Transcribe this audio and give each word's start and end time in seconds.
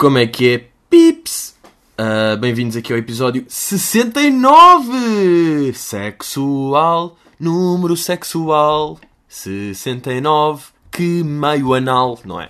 Como 0.00 0.16
é 0.16 0.26
que 0.26 0.48
é, 0.48 0.64
pips? 0.88 1.54
Uh, 1.92 2.34
Bem-vindos 2.38 2.74
aqui 2.74 2.90
ao 2.90 2.98
episódio 2.98 3.44
69! 3.46 5.74
Sexual, 5.74 7.18
número 7.38 7.94
sexual, 7.98 8.98
69, 9.28 10.68
que 10.90 11.22
meio 11.22 11.74
anal, 11.74 12.18
não 12.24 12.40
é? 12.40 12.48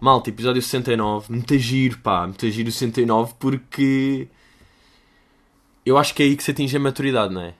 Malta, 0.00 0.30
episódio 0.30 0.62
69, 0.62 1.32
muito 1.32 1.58
giro, 1.58 1.98
pá, 1.98 2.28
muito 2.28 2.48
giro 2.48 2.70
69 2.70 3.34
porque 3.40 4.28
eu 5.84 5.98
acho 5.98 6.14
que 6.14 6.22
é 6.22 6.26
aí 6.26 6.36
que 6.36 6.44
se 6.44 6.52
atinge 6.52 6.76
a 6.76 6.80
maturidade, 6.80 7.34
não 7.34 7.42
é? 7.42 7.54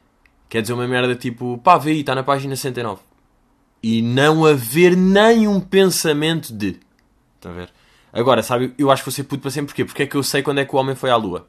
Quer 0.49 0.63
dizer 0.63 0.75
uma 0.75 0.87
merda 0.87 1.17
tipo, 1.17 1.59
pá, 1.59 1.77
vê 1.77 1.91
aí, 1.91 2.01
está 2.03 2.15
na 2.15 2.23
página 2.23 2.55
69. 2.55 3.01
E 3.83 4.01
não 4.01 4.47
haver 4.47 4.97
nenhum 4.97 5.59
pensamento 5.59 6.53
de. 6.53 6.79
Estão 7.35 7.51
a 7.51 7.55
ver? 7.57 7.82
Agora, 8.13 8.43
sabe, 8.43 8.75
eu 8.77 8.91
acho 8.91 9.03
que 9.03 9.11
vou 9.11 9.15
ser 9.15 9.25
puto 9.25 9.41
para 9.41 9.51
sempre 9.51 9.69
porquê? 9.69 9.85
Porque 9.85 10.03
é 10.03 10.07
que 10.07 10.17
eu 10.17 10.23
sei 10.23 10.43
quando 10.43 10.59
é 10.59 10.65
que 10.65 10.75
o 10.75 10.79
homem 10.79 10.95
foi 10.95 11.11
à 11.11 11.17
Lua. 11.17 11.49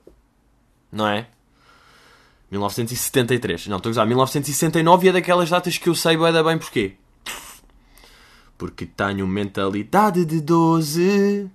Não 0.91 1.07
é? 1.07 1.27
1973. 2.49 3.67
Não, 3.67 3.77
estou 3.77 3.89
a 3.89 3.91
usar 3.91 4.05
1969 4.05 5.05
e 5.05 5.09
é 5.09 5.11
daquelas 5.11 5.49
datas 5.49 5.77
que 5.77 5.89
eu 5.89 5.95
sei 5.95 6.15
bem, 6.15 6.43
bem 6.43 6.57
porquê. 6.57 6.93
Porque 8.57 8.85
tenho 8.85 9.27
mentalidade 9.27 10.23
de 10.23 10.39
12. 10.39 11.49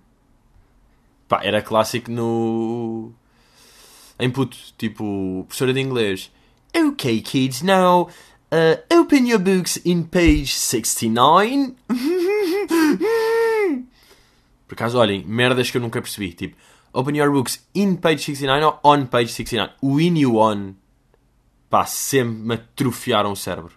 Pá, 1.27 1.41
era 1.43 1.63
clássico 1.63 2.11
no. 2.11 3.13
Em 4.19 4.29
puto, 4.29 4.57
tipo, 4.77 5.45
professora 5.47 5.73
de 5.73 5.81
inglês. 5.81 6.31
Ok, 6.75 7.23
kids, 7.23 7.63
now 7.63 8.11
uh, 8.53 8.95
open 9.01 9.29
your 9.29 9.39
books 9.39 9.81
in 9.85 10.03
page 10.03 10.55
69. 10.55 11.77
Por 14.69 14.75
acaso, 14.75 14.99
olhem, 14.99 15.25
merdas 15.25 15.71
que 15.71 15.79
eu 15.79 15.81
nunca 15.81 16.01
percebi. 16.01 16.33
Tipo, 16.33 16.57
open 16.93 17.17
your 17.17 17.33
books 17.33 17.67
in 17.75 17.97
page 17.97 18.23
69 18.23 18.65
ou 18.65 18.93
on 18.93 19.07
page 19.07 19.33
69. 19.33 19.73
O 19.81 19.99
in 19.99 20.19
e 20.19 20.27
o 20.27 20.37
on, 20.37 20.75
pá, 21.71 21.87
sempre 21.87 22.37
me 22.37 22.55
atrofiaram 22.55 23.33
o 23.33 23.37
cérebro. 23.37 23.73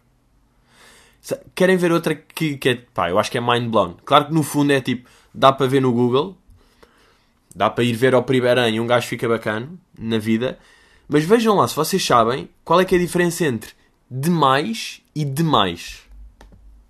Querem 1.56 1.78
ver 1.78 1.92
outra 1.92 2.14
que, 2.14 2.58
que 2.58 2.69
é, 2.69 2.75
pá, 2.75 3.09
eu 3.09 3.17
acho 3.17 3.31
que 3.31 3.38
é 3.38 3.42
mind 3.42 3.72
blown. 3.72 3.95
Claro 4.03 4.25
que 4.25 4.34
no 4.34 4.44
fundo 4.44 4.72
é 4.73 4.81
tipo, 4.81 5.09
dá 5.34 5.53
para 5.53 5.67
ver 5.67 5.81
no 5.81 5.94
Google, 5.94 6.38
dá 7.56 7.69
para 7.69 7.84
ir 7.84 7.94
ver 7.94 8.14
ao 8.14 8.23
primeiro 8.23 8.67
e 8.67 8.80
um 8.80 8.88
gajo 8.88 9.08
fica 9.08 9.30
bacana 9.30 9.69
na 9.97 10.17
vida. 10.17 10.59
Mas 11.08 11.23
vejam 11.23 11.56
lá, 11.56 11.67
se 11.67 11.75
vocês 11.75 12.03
sabem, 12.03 12.50
qual 12.64 12.81
é 12.81 12.86
que 12.86 12.95
é 12.95 12.97
a 12.97 13.02
diferença 13.02 13.45
entre 13.45 13.72
demais 14.09 15.02
e 15.16 15.23
demais. 15.23 16.02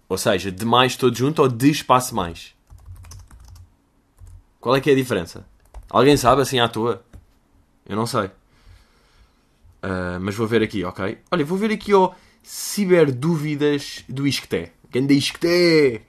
Ou 0.09 0.17
seja, 0.17 0.51
demais 0.51 0.95
todo 0.95 1.15
junto 1.15 1.43
ou 1.43 1.47
de 1.47 1.69
espaço 1.69 2.15
mais. 2.15 2.55
Qual 4.61 4.75
é 4.75 4.79
que 4.79 4.89
é 4.91 4.93
a 4.93 4.95
diferença? 4.95 5.45
Alguém 5.89 6.15
sabe 6.15 6.43
assim 6.43 6.59
à 6.59 6.69
toa? 6.69 7.03
Eu 7.85 7.95
não 7.95 8.05
sei. 8.05 8.29
Ah, 9.81 10.19
mas 10.21 10.35
vou 10.35 10.47
ver 10.47 10.61
aqui, 10.61 10.83
ok? 10.85 11.17
Olha, 11.31 11.43
vou 11.43 11.57
ver 11.57 11.71
aqui 11.71 11.91
ao 11.91 12.15
Ciberdúvidas 12.43 14.05
do 14.07 14.27
Isqueté. 14.27 14.71
Ganda 14.91 15.13
Isqueté! 15.13 16.03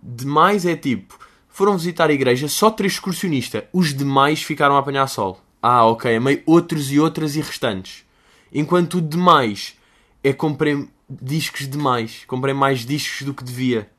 Demais 0.00 0.64
é 0.64 0.76
tipo... 0.76 1.18
Foram 1.48 1.76
visitar 1.76 2.08
a 2.08 2.12
igreja 2.12 2.46
só 2.46 2.70
três 2.70 2.92
excursionistas. 2.92 3.64
Os 3.72 3.92
demais 3.92 4.40
ficaram 4.40 4.76
a 4.76 4.78
apanhar 4.78 5.08
sol. 5.08 5.42
Ah, 5.60 5.84
ok. 5.86 6.14
A 6.14 6.20
meio 6.20 6.40
outros 6.46 6.92
e 6.92 7.00
outras 7.00 7.34
e 7.34 7.40
restantes. 7.40 8.04
Enquanto 8.52 8.98
o 8.98 9.02
demais 9.02 9.74
é 10.22 10.32
comprei 10.32 10.88
discos 11.10 11.68
demais. 11.68 12.22
Comprei 12.28 12.54
mais 12.54 12.86
discos 12.86 13.26
do 13.26 13.34
que 13.34 13.42
devia. 13.42 13.90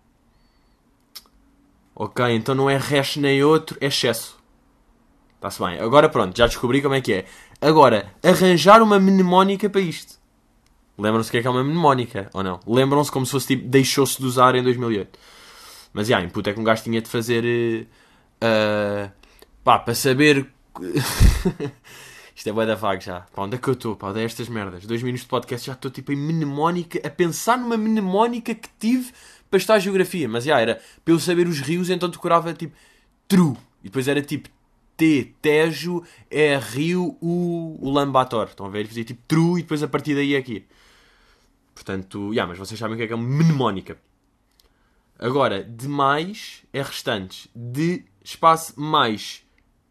Ok, 2.01 2.25
então 2.33 2.55
não 2.55 2.69
é 2.69 2.77
resto 2.77 3.19
nem 3.19 3.43
outro, 3.43 3.77
é 3.81 3.87
excesso. 3.87 4.39
Está-se 5.35 5.61
bem. 5.61 5.81
Agora 5.81 6.07
pronto, 6.07 6.37
já 6.37 6.47
descobri 6.47 6.81
como 6.81 6.95
é 6.95 7.01
que 7.01 7.11
é. 7.11 7.25
Agora, 7.59 8.13
arranjar 8.23 8.81
uma 8.81 8.97
mnemónica 8.97 9.69
para 9.69 9.81
isto. 9.81 10.17
Lembram-se 10.97 11.27
o 11.27 11.31
que 11.31 11.39
é 11.39 11.41
que 11.41 11.47
é 11.47 11.49
uma 11.49 11.61
mnemónica, 11.61 12.29
ou 12.33 12.41
não? 12.41 12.61
Lembram-se 12.65 13.11
como 13.11 13.25
se 13.25 13.33
fosse 13.33 13.47
tipo, 13.47 13.67
deixou-se 13.67 14.17
de 14.17 14.25
usar 14.25 14.55
em 14.55 14.63
2008. 14.63 15.19
Mas, 15.91 16.07
já, 16.07 16.21
input 16.21 16.49
é 16.49 16.53
que 16.53 16.59
um 16.61 16.63
gajo 16.63 16.83
tinha 16.83 17.01
de 17.01 17.09
fazer... 17.09 17.85
ah, 18.39 19.11
pá, 19.61 19.77
para 19.77 19.93
saber... 19.93 20.47
Isto 22.33 22.47
é 22.47 22.53
bué 22.53 22.65
da 22.65 22.75
vaga 22.75 23.01
já. 23.01 23.19
Pá, 23.35 23.43
onde 23.43 23.55
é 23.55 23.57
que 23.57 23.67
eu 23.67 23.73
estou? 23.73 23.97
Pá, 23.97 24.07
onde 24.07 24.21
é 24.21 24.23
estas 24.23 24.47
merdas? 24.47 24.85
Dois 24.85 25.03
minutos 25.03 25.23
de 25.23 25.29
podcast 25.29 25.67
já 25.67 25.73
estou 25.73 25.91
tipo 25.91 26.13
em 26.13 26.15
mnemónica, 26.15 27.05
a 27.05 27.09
pensar 27.09 27.57
numa 27.57 27.75
mnemónica 27.75 28.55
que 28.55 28.69
tive 28.79 29.11
para 29.49 29.57
estudar 29.57 29.79
geografia. 29.79 30.27
Mas 30.27 30.43
já, 30.43 30.59
era 30.59 30.81
para 31.03 31.13
eu 31.13 31.19
saber 31.19 31.47
os 31.47 31.59
rios, 31.59 31.89
então 31.89 32.09
decorava 32.09 32.53
tipo 32.53 32.75
Tru. 33.27 33.57
E 33.81 33.85
depois 33.85 34.07
era 34.07 34.21
tipo 34.21 34.49
T, 34.97 35.33
Tejo, 35.41 36.03
é 36.29 36.57
Rio, 36.57 37.17
U, 37.21 37.77
o 37.79 37.89
Lambator. 37.89 38.47
Estão 38.47 38.65
a 38.65 38.69
ver? 38.69 38.87
Fazia 38.87 39.05
tipo 39.05 39.21
Tru 39.27 39.57
e 39.57 39.61
depois 39.61 39.81
a 39.81 39.87
partir 39.87 40.15
daí 40.15 40.35
aqui. 40.35 40.65
Portanto, 41.73 42.33
já, 42.33 42.45
mas 42.45 42.57
vocês 42.57 42.77
sabem 42.77 42.95
o 42.95 42.97
que 42.97 43.03
é 43.03 43.07
que 43.07 43.13
é 43.13 43.15
mnemónica. 43.15 43.97
Agora, 45.17 45.63
de 45.63 45.87
mais 45.87 46.63
é 46.73 46.81
restantes. 46.81 47.47
De 47.55 48.03
espaço 48.23 48.79
mais 48.79 49.43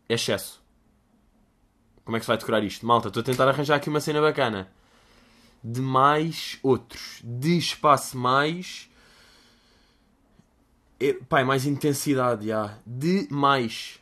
é 0.09 0.15
excesso. 0.15 0.63
Como 2.05 2.17
é 2.17 2.21
que 2.21 2.25
se 2.25 2.29
vai 2.29 2.39
decorar 2.39 2.63
isto? 2.63 2.87
Malta, 2.87 3.09
estou 3.09 3.21
a 3.21 3.25
tentar 3.25 3.49
arranjar 3.49 3.77
aqui 3.77 3.91
uma 3.91 4.01
cena 4.01 4.21
bacana. 4.21 4.71
De 5.63 5.81
mais 5.81 6.59
outros. 6.63 7.21
De 7.23 7.59
espaço 7.59 8.17
mais. 8.17 8.89
É, 11.01 11.13
pá, 11.13 11.41
é 11.41 11.45
mais 11.45 11.67
intensidade, 11.67 12.49
já. 12.49 12.77
De 12.87 13.29
mais. 13.31 14.01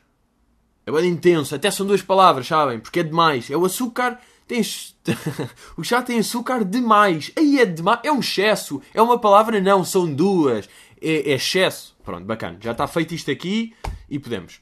É 0.86 0.92
bem 0.92 1.10
intenso. 1.10 1.54
Até 1.54 1.70
são 1.70 1.86
duas 1.86 2.02
palavras, 2.02 2.46
sabem? 2.46 2.78
Porque 2.80 3.00
é 3.00 3.02
demais. 3.02 3.50
É 3.50 3.56
o 3.56 3.64
açúcar. 3.64 4.18
Tem... 4.46 4.62
o 5.76 5.84
chá 5.84 6.00
tem 6.02 6.18
açúcar 6.18 6.64
demais. 6.64 7.32
Aí 7.36 7.58
é 7.58 7.66
demais. 7.66 8.00
É 8.02 8.10
um 8.10 8.20
excesso. 8.20 8.80
É 8.94 9.02
uma 9.02 9.18
palavra, 9.18 9.60
não. 9.60 9.84
São 9.84 10.12
duas. 10.12 10.68
É, 11.00 11.30
é 11.30 11.34
excesso. 11.34 11.96
Pronto, 12.04 12.24
bacana. 12.24 12.56
Já 12.60 12.72
está 12.72 12.86
feito 12.86 13.14
isto 13.14 13.30
aqui 13.30 13.74
e 14.08 14.18
podemos. 14.18 14.60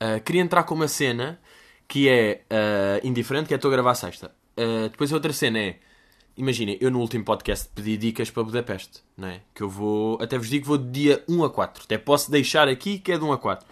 Uh, 0.00 0.20
queria 0.24 0.42
entrar 0.42 0.62
com 0.62 0.74
uma 0.74 0.88
cena 0.88 1.40
que 1.88 2.08
é 2.08 2.42
uh, 2.50 3.06
indiferente, 3.06 3.48
que 3.48 3.54
é 3.54 3.56
estou 3.56 3.70
a 3.70 3.72
gravar 3.72 3.94
sexta. 3.94 4.30
Uh, 4.56 4.88
depois 4.88 5.10
a 5.10 5.16
outra 5.16 5.32
cena 5.32 5.58
é, 5.58 5.78
imaginem, 6.40 6.78
eu 6.80 6.90
no 6.90 7.00
último 7.00 7.22
podcast 7.22 7.68
pedi 7.74 7.96
dicas 7.98 8.30
para 8.30 8.42
Budapeste, 8.42 9.02
não 9.16 9.28
é? 9.28 9.42
Que 9.54 9.62
eu 9.62 9.68
vou, 9.68 10.18
até 10.22 10.38
vos 10.38 10.48
digo 10.48 10.64
vou 10.64 10.78
de 10.78 10.90
dia 10.90 11.24
1 11.28 11.44
a 11.44 11.50
4. 11.50 11.84
Até 11.84 11.98
posso 11.98 12.30
deixar 12.30 12.66
aqui 12.66 12.98
que 12.98 13.12
é 13.12 13.18
de 13.18 13.24
1 13.24 13.32
a 13.32 13.38
4. 13.38 13.66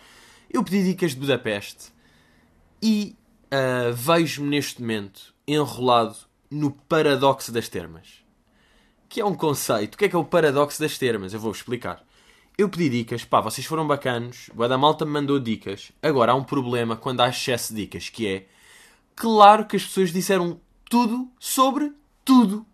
Eu 0.51 0.63
pedi 0.63 0.85
dicas 0.85 1.13
de 1.13 1.17
Budapeste 1.17 1.91
e 2.83 3.17
uh, 3.47 3.93
vejo-me 3.95 4.51
neste 4.51 4.83
momento 4.83 5.35
enrolado 5.47 6.17
no 6.51 6.71
paradoxo 6.71 7.51
das 7.51 7.69
termas. 7.69 8.23
Que 9.09 9.23
é 9.23 9.25
um 9.25 9.35
conceito. 9.35 9.95
O 9.95 9.99
que 9.99 10.05
é 10.05 10.09
que 10.09 10.17
é 10.17 10.19
o 10.19 10.25
paradoxo 10.25 10.79
das 10.79 10.99
termas? 10.99 11.33
Eu 11.33 11.41
vou-vos 11.41 11.59
explicar. 11.59 12.05
Eu 12.59 12.69
pedi 12.69 12.91
dicas, 12.91 13.25
pá, 13.25 13.41
vocês 13.41 13.67
foram 13.67 13.87
bacanos, 13.87 14.51
o 14.55 14.79
malta 14.79 15.07
me 15.07 15.13
mandou 15.13 15.39
dicas. 15.39 15.91
Agora 16.03 16.33
há 16.33 16.35
um 16.35 16.45
problema 16.45 16.97
quando 16.97 17.21
há 17.21 17.29
excesso 17.29 17.73
de 17.73 17.83
dicas, 17.83 18.11
que 18.11 18.27
é 18.27 18.47
claro 19.17 19.65
que 19.65 19.77
as 19.77 19.85
pessoas 19.85 20.13
disseram 20.13 20.61
tudo 20.91 21.31
sobre 21.39 21.93
tudo. 22.29 22.67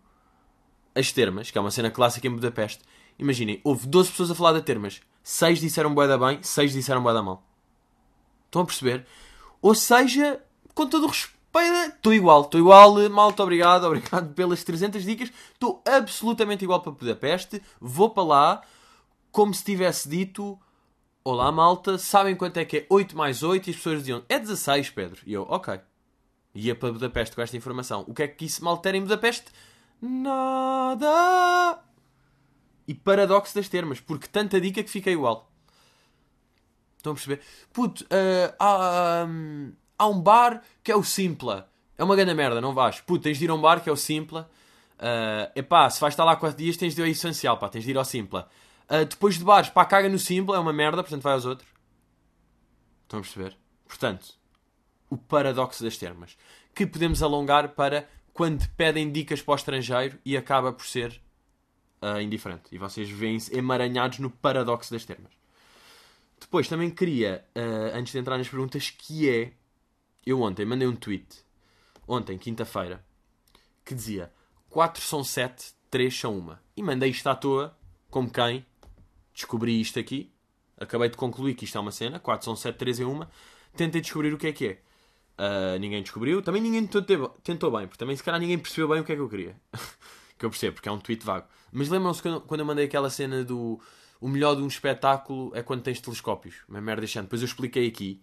As 0.93 1.13
termas, 1.13 1.49
que 1.49 1.57
é 1.57 1.61
uma 1.61 1.71
cena 1.71 1.89
clássica 1.89 2.27
em 2.27 2.31
Budapeste. 2.31 2.83
Imaginem, 3.17 3.61
houve 3.63 3.87
12 3.87 4.11
pessoas 4.11 4.31
a 4.31 4.35
falar 4.35 4.51
de 4.51 4.61
termas. 4.61 4.99
6 5.23 5.61
disseram 5.61 5.95
bué 5.95 6.09
da 6.09 6.17
bem, 6.17 6.43
6 6.43 6.73
disseram 6.73 7.01
bué 7.01 7.13
da 7.13 7.23
mal. 7.23 7.41
Estão 8.47 8.63
a 8.63 8.65
perceber? 8.65 9.07
Ou 9.61 9.73
seja, 9.73 10.43
com 10.73 10.85
todo 10.85 11.05
o 11.05 11.07
respeito, 11.07 11.95
estou 11.95 12.13
igual, 12.13 12.41
estou 12.41 12.59
igual, 12.59 13.09
malta, 13.09 13.43
obrigado, 13.43 13.85
obrigado 13.87 14.33
pelas 14.33 14.61
300 14.61 15.05
dicas. 15.05 15.31
Estou 15.53 15.81
absolutamente 15.87 16.65
igual 16.65 16.81
para 16.81 16.91
Budapeste, 16.91 17.61
vou 17.79 18.09
para 18.09 18.23
lá 18.23 18.61
como 19.31 19.53
se 19.53 19.63
tivesse 19.63 20.09
dito: 20.09 20.59
Olá 21.23 21.49
malta, 21.49 21.97
sabem 21.97 22.35
quanto 22.35 22.57
é 22.57 22.65
que 22.65 22.79
é 22.79 22.87
8 22.89 23.15
mais 23.15 23.41
8? 23.41 23.67
E 23.67 23.69
as 23.71 23.77
pessoas 23.77 23.99
diziam: 23.99 24.21
É 24.27 24.37
16, 24.37 24.89
Pedro. 24.89 25.21
E 25.25 25.31
eu, 25.31 25.43
ok. 25.43 25.79
Ia 26.55 26.73
para 26.73 26.93
Budapeste 26.93 27.35
com 27.35 27.41
esta 27.41 27.57
informação. 27.57 28.05
O 28.07 28.13
que 28.13 28.23
é 28.23 28.27
que 28.27 28.45
isso 28.45 28.63
me 28.63 28.69
altera 28.69 28.95
em 28.95 29.01
Budapeste? 29.01 29.51
Nada! 30.01 31.79
E 32.87 32.93
paradoxo 32.93 33.53
das 33.53 33.67
termas, 33.67 33.99
porque 33.99 34.27
tanta 34.27 34.61
dica 34.61 34.81
que 34.81 34.89
fica 34.89 35.11
igual. 35.11 35.51
Estão 36.97 37.11
a 37.11 37.15
perceber? 37.15 37.41
Puto, 37.73 38.05
ah, 38.09 38.55
há, 38.57 39.25
hum, 39.27 39.73
há 39.97 40.07
um 40.07 40.19
bar 40.21 40.63
que 40.81 40.91
é 40.91 40.95
o 40.95 41.03
Simpla. 41.03 41.69
É 41.97 42.03
uma 42.03 42.15
grande 42.15 42.33
merda, 42.33 42.61
não 42.61 42.73
vais. 42.73 43.01
Puto, 43.01 43.23
tens 43.23 43.37
de 43.37 43.45
ir 43.45 43.49
a 43.49 43.53
um 43.53 43.61
bar 43.61 43.81
que 43.81 43.89
é 43.89 43.91
o 43.91 43.97
Simpla. 43.97 44.49
Uh, 44.95 45.51
epá, 45.55 45.89
se 45.89 45.99
vais 45.99 46.13
estar 46.13 46.23
lá 46.23 46.37
4 46.37 46.57
dias, 46.57 46.77
tens 46.77 46.95
de 46.95 47.01
ir 47.01 47.03
ao 47.03 47.09
essencial, 47.09 47.57
pá, 47.57 47.67
tens 47.67 47.83
de 47.83 47.91
ir 47.91 47.97
ao 47.97 48.05
Simpla. 48.05 48.47
Uh, 48.89 49.05
depois 49.05 49.37
de 49.37 49.43
bares, 49.43 49.69
pá, 49.69 49.83
caga 49.85 50.07
no 50.07 50.17
Simpla, 50.17 50.55
é 50.55 50.59
uma 50.59 50.71
merda, 50.71 51.03
portanto 51.03 51.21
vai 51.21 51.33
aos 51.33 51.45
outros. 51.45 51.67
Estão 53.03 53.19
a 53.19 53.21
perceber? 53.21 53.57
Portanto, 53.87 54.35
o 55.09 55.17
paradoxo 55.17 55.83
das 55.83 55.97
termas. 55.97 56.37
Que 56.73 56.85
podemos 56.85 57.21
alongar 57.21 57.69
para 57.69 58.07
quando 58.33 58.67
pedem 58.75 59.11
dicas 59.11 59.41
para 59.41 59.53
o 59.53 59.55
estrangeiro 59.55 60.19
e 60.25 60.35
acaba 60.35 60.73
por 60.73 60.85
ser 60.85 61.21
uh, 62.01 62.19
indiferente. 62.19 62.63
E 62.71 62.77
vocês 62.77 63.09
veem-se 63.09 63.55
emaranhados 63.57 64.19
no 64.19 64.29
paradoxo 64.29 64.91
das 64.91 65.05
termas. 65.05 65.31
Depois 66.39 66.67
também 66.67 66.89
queria, 66.89 67.45
uh, 67.55 67.97
antes 67.97 68.11
de 68.11 68.19
entrar 68.19 68.37
nas 68.37 68.49
perguntas, 68.49 68.89
que 68.89 69.29
é. 69.29 69.53
Eu 70.25 70.41
ontem 70.41 70.65
mandei 70.65 70.87
um 70.87 70.95
tweet, 70.95 71.45
ontem, 72.07 72.35
quinta-feira, 72.37 73.05
que 73.85 73.93
dizia 73.93 74.31
4 74.69 75.01
são 75.01 75.23
7, 75.23 75.73
3 75.89 76.19
são 76.19 76.37
1. 76.39 76.57
E 76.77 76.83
mandei 76.83 77.11
isto 77.11 77.27
à 77.27 77.35
toa, 77.35 77.77
como 78.09 78.29
quem 78.29 78.65
descobri 79.33 79.79
isto 79.79 79.99
aqui. 79.99 80.33
Acabei 80.77 81.09
de 81.09 81.15
concluir 81.15 81.53
que 81.53 81.63
isto 81.63 81.77
é 81.77 81.81
uma 81.81 81.91
cena, 81.91 82.19
4 82.19 82.43
são 82.43 82.55
7, 82.55 82.75
3 82.75 82.99
é 82.99 83.05
1. 83.05 83.21
Tentei 83.77 84.01
descobrir 84.01 84.33
o 84.33 84.37
que 84.37 84.47
é 84.47 84.51
que 84.51 84.67
é. 84.67 84.81
Uh, 85.37 85.77
ninguém 85.79 86.01
descobriu, 86.01 86.41
também 86.41 86.61
ninguém 86.61 86.87
tentou, 86.87 87.71
bem, 87.71 87.87
porque 87.87 87.97
também 87.97 88.15
se 88.15 88.23
calhar 88.23 88.39
ninguém 88.39 88.57
percebeu 88.57 88.87
bem 88.87 89.01
o 89.01 89.03
que 89.03 89.11
é 89.11 89.15
que 89.15 89.21
eu 89.21 89.29
queria. 89.29 89.55
que 90.37 90.45
eu 90.45 90.49
percebo, 90.49 90.75
porque 90.75 90.87
é 90.87 90.91
um 90.91 90.99
tweet 90.99 91.25
vago. 91.25 91.47
Mas 91.71 91.89
lembram-se 91.89 92.21
quando 92.21 92.59
eu 92.59 92.65
mandei 92.65 92.85
aquela 92.85 93.09
cena 93.09 93.43
do 93.43 93.79
o 94.19 94.27
melhor 94.27 94.55
de 94.55 94.61
um 94.61 94.67
espetáculo 94.67 95.51
é 95.53 95.61
quando 95.61 95.83
tens 95.83 95.99
telescópios. 95.99 96.55
Uma 96.67 96.81
merda 96.81 97.01
deixando. 97.01 97.25
Depois 97.25 97.41
eu 97.41 97.45
expliquei 97.45 97.87
aqui. 97.87 98.21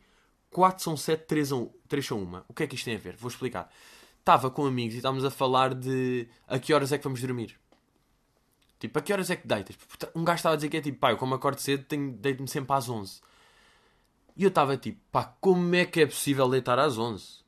4 0.51 0.83
são 0.83 0.97
7, 0.97 1.27
3, 1.27 1.51
3 1.89 2.07
são 2.07 2.19
1. 2.19 2.43
O 2.49 2.55
que 2.55 2.63
é 2.63 2.67
que 2.67 2.75
isto 2.75 2.85
tem 2.85 2.97
a 2.97 2.99
ver? 2.99 3.17
Vou 3.17 3.29
explicar. 3.29 3.71
Estava 4.19 4.51
com 4.51 4.67
amigos 4.67 4.95
e 4.95 4.99
estávamos 4.99 5.25
a 5.25 5.31
falar 5.31 5.75
de 5.75 6.29
a 6.47 6.59
que 6.59 6.73
horas 6.73 6.93
é 6.93 6.99
que 6.99 7.05
vamos 7.05 7.21
dormir. 7.21 7.59
Tipo, 8.79 8.99
a 8.99 9.03
que 9.03 9.13
horas 9.13 9.31
é 9.31 9.37
que 9.37 9.47
deitas? 9.47 9.77
Um 10.15 10.25
gajo 10.25 10.37
estava 10.37 10.55
a 10.55 10.57
dizer 10.57 10.69
que 10.69 10.77
é 10.77 10.81
tipo, 10.81 10.99
pá, 10.99 11.13
eu 11.13 11.17
como 11.17 11.35
acordo 11.35 11.61
cedo, 11.61 11.85
deito-me 12.19 12.49
sempre 12.49 12.75
às 12.75 12.89
11. 12.89 13.21
E 14.37 14.45
eu 14.45 14.49
estava 14.49 14.77
tipo, 14.77 14.99
pá, 15.11 15.25
como 15.41 15.75
é 15.75 15.85
que 15.85 16.01
é 16.01 16.07
possível 16.07 16.49
deitar 16.49 16.79
às 16.79 16.99
11? 16.99 17.43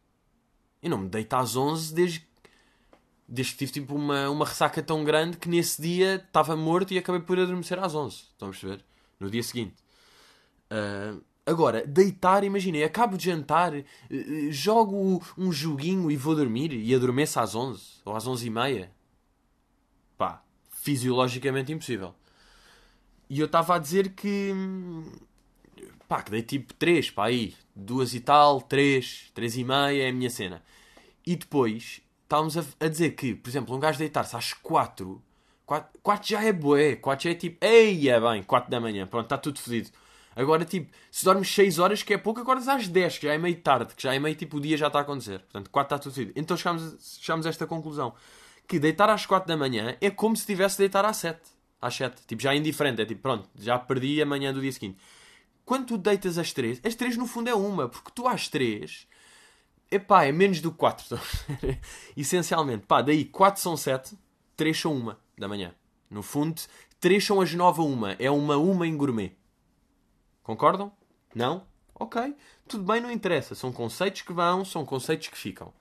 Eu 0.83 0.91
não 0.91 0.99
me 0.99 1.09
deito 1.09 1.35
às 1.35 1.57
11 1.57 1.95
desde 1.95 2.27
desde 3.27 3.53
que 3.53 3.59
tive 3.59 3.73
tipo 3.73 3.95
uma, 3.95 4.29
uma 4.29 4.45
ressaca 4.45 4.83
tão 4.83 5.03
grande 5.03 5.37
que 5.37 5.49
nesse 5.49 5.81
dia 5.81 6.17
estava 6.17 6.57
morto 6.57 6.93
e 6.93 6.99
acabei 6.99 7.21
por 7.21 7.39
adormecer 7.39 7.79
às 7.79 7.95
11. 7.95 8.17
Estão 8.17 8.49
a 8.49 8.51
perceber? 8.51 8.85
No 9.19 9.31
dia 9.31 9.43
seguinte. 9.43 9.75
Uh, 10.71 11.23
agora, 11.47 11.87
deitar, 11.87 12.45
imaginei, 12.45 12.85
acabo 12.85 13.17
de 13.17 13.25
jantar, 13.25 13.75
uh, 13.75 13.85
jogo 14.51 15.23
um 15.39 15.51
joguinho 15.51 16.11
e 16.11 16.17
vou 16.17 16.35
dormir 16.35 16.73
e 16.73 16.95
adormeço 16.95 17.41
às 17.41 17.55
11 17.55 17.83
ou 18.05 18.15
às 18.15 18.27
11 18.27 18.47
e 18.47 18.51
meia. 18.51 18.93
Pá, 20.19 20.43
fisiologicamente 20.71 21.73
impossível. 21.73 22.15
E 23.29 23.41
eu 23.41 23.47
estava 23.47 23.75
a 23.75 23.79
dizer 23.79 24.11
que. 24.11 24.53
Pá, 26.09 26.23
que 26.23 26.31
dei 26.31 26.43
tipo 26.43 26.75
3, 26.75 27.11
pá, 27.11 27.27
aí. 27.27 27.55
Duas 27.75 28.15
e 28.15 28.21
tal, 28.21 28.61
3, 28.61 29.31
3 29.35 29.57
e 29.57 29.65
meia 29.65 30.05
é 30.05 30.09
a 30.11 30.13
minha 30.13 30.31
cena. 30.31 30.63
E 31.27 31.37
depois 31.37 32.01
estávamos 32.23 32.57
a, 32.57 32.65
a, 32.81 32.89
dizer 32.89 33.11
que, 33.13 33.35
por 33.35 33.49
exemplo, 33.49 33.75
um 33.75 33.81
gajo 33.81 33.99
deitar-se 33.99 34.37
às 34.37 34.53
4, 34.53 35.23
4, 35.67 36.01
4 36.03 36.29
já 36.29 36.43
é 36.43 36.53
boé, 36.53 36.97
4 36.97 37.25
já 37.25 37.31
é 37.31 37.35
tipo, 37.35 37.65
ei, 37.65 38.09
é 38.09 38.21
bem, 38.21 38.43
4 38.43 38.71
da 38.71 38.81
manhã, 38.81 39.07
pronto, 39.07 39.25
está 39.25 39.39
tudo 39.39 39.59
fodido. 39.59 39.91
Agora, 40.37 40.65
tipo, 40.65 40.91
se 41.11 41.25
dormes 41.25 41.49
6 41.55 41.79
horas, 41.79 42.03
que 42.03 42.13
é 42.13 42.19
pouco, 42.19 42.41
acordas 42.41 42.69
às 42.69 42.89
10, 42.89 43.19
que 43.19 43.27
já 43.27 43.35
é 43.35 43.39
meio 43.39 43.57
tarde, 43.61 43.95
que 43.95 44.03
já 44.03 44.15
é 44.15 44.19
meio 44.19 44.35
tipo, 44.35 44.57
o 44.57 44.61
dia 44.61 44.77
já 44.77 44.89
está 44.89 44.99
a 44.99 45.03
acontecer. 45.03 45.41
Portanto, 45.41 45.71
4 45.71 45.97
está 45.97 46.03
tudo 46.03 46.15
fodido. 46.15 46.33
Então 46.35 46.57
chegamos, 46.57 47.19
chegamos 47.21 47.47
a 47.47 47.49
esta 47.49 47.67
conclusão. 47.67 48.15
Que 48.67 48.79
deitar 48.79 49.09
às 49.11 49.27
4 49.27 49.47
da 49.47 49.57
manhã 49.57 49.97
é 50.01 50.11
como 50.11 50.37
se 50.37 50.45
tivesse 50.45 50.79
deitar 50.79 51.05
às 51.05 51.19
7. 51.19 51.41
Às 51.81 51.95
7. 51.95 52.23
Tipo, 52.27 52.43
já 52.43 52.53
é 52.53 52.57
indiferente. 52.57 53.01
É 53.01 53.07
tipo, 53.07 53.21
pronto, 53.21 53.49
já 53.57 53.79
perdi 53.79 54.21
amanhã 54.21 54.53
do 54.53 54.61
dia 54.61 54.73
seguinte. 54.73 54.99
Quando 55.65 55.87
tu 55.87 55.99
deitas 55.99 56.39
às 56.39 56.53
3, 56.53 56.81
as 56.85 56.95
3 56.95 57.17
no 57.17 57.27
fundo 57.27 57.49
é 57.49 57.55
uma, 57.55 57.89
porque 57.89 58.11
tu 58.15 58.29
às 58.29 58.49
3 58.49 59.07
Epá, 59.91 60.25
é 60.25 60.33
menos 60.33 60.61
do 60.61 60.73
4. 60.73 61.21
Essencialmente. 62.17 62.85
Pá, 62.85 63.01
daí 63.01 63.25
4 63.25 63.63
são 63.63 63.77
7, 63.77 64.19
3 64.57 64.77
são 64.77 64.93
1 64.93 65.15
da 65.39 65.47
manhã. 65.47 65.73
No 66.11 66.21
fundo, 66.21 66.61
3 66.99 67.25
são 67.25 67.41
as 67.41 67.55
9 67.55 67.81
a 67.81 67.85
1. 67.85 68.07
É 68.19 68.31
uma 68.31 68.57
1 68.57 68.85
em 68.87 68.97
gourmet. 68.97 69.37
Concordam? 70.43 70.93
Não? 71.33 71.65
Ok. 71.95 72.35
Tudo 72.67 72.83
bem, 72.83 73.01
não 73.01 73.11
interessa. 73.11 73.55
São 73.55 73.73
conceitos 73.73 74.23
que 74.23 74.33
vão, 74.33 74.65
são 74.65 74.85
conceitos 74.85 75.29
que 75.29 75.39
ficam. 75.39 75.73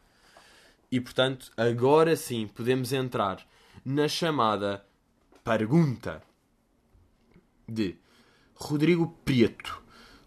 E 0.91 1.01
portanto, 1.01 1.51
agora 1.57 2.15
sim 2.15 2.47
podemos 2.47 2.94
entrar 2.94 3.44
na 3.83 4.07
chamada 4.07 4.85
pergunta 5.44 6.21
de 7.68 7.97
Rodrigo 8.56 9.16
Prieto. 9.24 9.82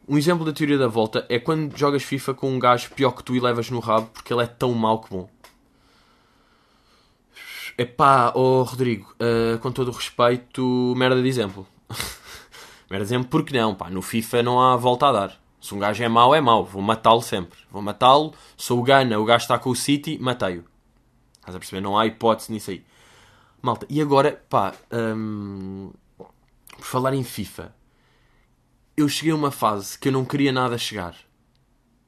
Um 0.09 0.17
exemplo 0.17 0.45
da 0.45 0.53
teoria 0.53 0.79
da 0.79 0.87
volta 0.87 1.27
é 1.29 1.39
quando 1.39 1.77
jogas 1.77 2.03
FIFA 2.03 2.35
com 2.35 2.51
um 2.51 2.59
gajo 2.59 2.91
pior 2.93 3.11
que 3.13 3.25
tu 3.25 3.35
e 3.35 3.41
levas 3.41 3.71
no 3.71 3.81
rabo 3.81 4.09
porque 4.13 4.33
ele 4.33 4.43
é 4.43 4.47
tão 4.47 4.73
mau 4.73 5.01
que 5.01 5.11
bom. 5.11 5.29
Epá, 7.77 8.33
oh 8.35 8.63
Rodrigo, 8.63 9.15
uh, 9.21 9.59
com 9.59 9.71
todo 9.71 9.89
o 9.89 9.93
respeito, 9.93 10.95
merda 10.97 11.21
de 11.21 11.29
exemplo. 11.29 11.67
merda 12.89 13.05
de 13.05 13.13
exemplo 13.13 13.29
porque 13.29 13.59
não, 13.59 13.75
pá, 13.75 13.91
no 13.91 14.01
FIFA 14.01 14.43
não 14.43 14.63
há 14.63 14.77
volta 14.77 15.09
a 15.09 15.13
dar. 15.13 15.41
Se 15.61 15.75
um 15.75 15.79
gajo 15.79 16.03
é 16.03 16.09
mau, 16.09 16.35
é 16.35 16.41
mau. 16.41 16.65
Vou 16.65 16.81
matá-lo 16.81 17.21
sempre. 17.21 17.59
Vou 17.71 17.83
matá-lo. 17.83 18.33
Sou 18.57 18.79
o 18.79 18.83
Gana, 18.83 19.19
o 19.19 19.25
gajo 19.25 19.43
está 19.43 19.59
com 19.59 19.71
o 19.71 19.77
City, 19.77 20.17
matei-o. 20.19 20.65
Estás 21.41 21.57
a 21.57 21.59
perceber? 21.59 21.81
Não 21.81 21.99
há 21.99 22.07
hipótese 22.07 22.53
nisso 22.53 22.71
aí. 22.71 22.85
Malta, 23.61 23.85
e 23.91 24.01
agora, 24.01 24.43
pá, 24.49 24.73
um, 24.93 25.91
por 26.77 26.85
falar 26.85 27.15
em 27.15 27.25
FIFA, 27.25 27.75
eu 28.97 29.09
cheguei 29.09 29.33
a 29.33 29.37
uma 29.37 29.51
fase 29.51 29.99
que 29.99 30.09
eu 30.09 30.13
não 30.13 30.25
queria 30.25 30.53
nada 30.53 30.79
chegar. 30.79 31.15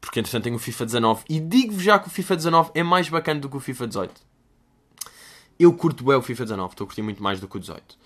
Porque 0.00 0.20
entretanto 0.20 0.44
tenho 0.44 0.56
o 0.56 0.60
FIFA 0.60 0.86
19 0.86 1.24
e 1.28 1.40
digo-vos 1.40 1.82
já 1.82 1.98
que 1.98 2.08
o 2.08 2.10
FIFA 2.10 2.36
19 2.36 2.70
é 2.74 2.82
mais 2.82 3.08
bacana 3.08 3.40
do 3.40 3.48
que 3.48 3.56
o 3.56 3.60
FIFA 3.60 3.88
18. 3.88 4.28
Eu 5.58 5.72
curto 5.72 6.04
bem 6.04 6.14
o 6.14 6.22
FIFA 6.22 6.44
19, 6.44 6.72
estou 6.72 6.84
a 6.84 6.86
curtir 6.86 7.02
muito 7.02 7.22
mais 7.22 7.40
do 7.40 7.48
que 7.48 7.56
o 7.56 7.60
18. 7.60 7.98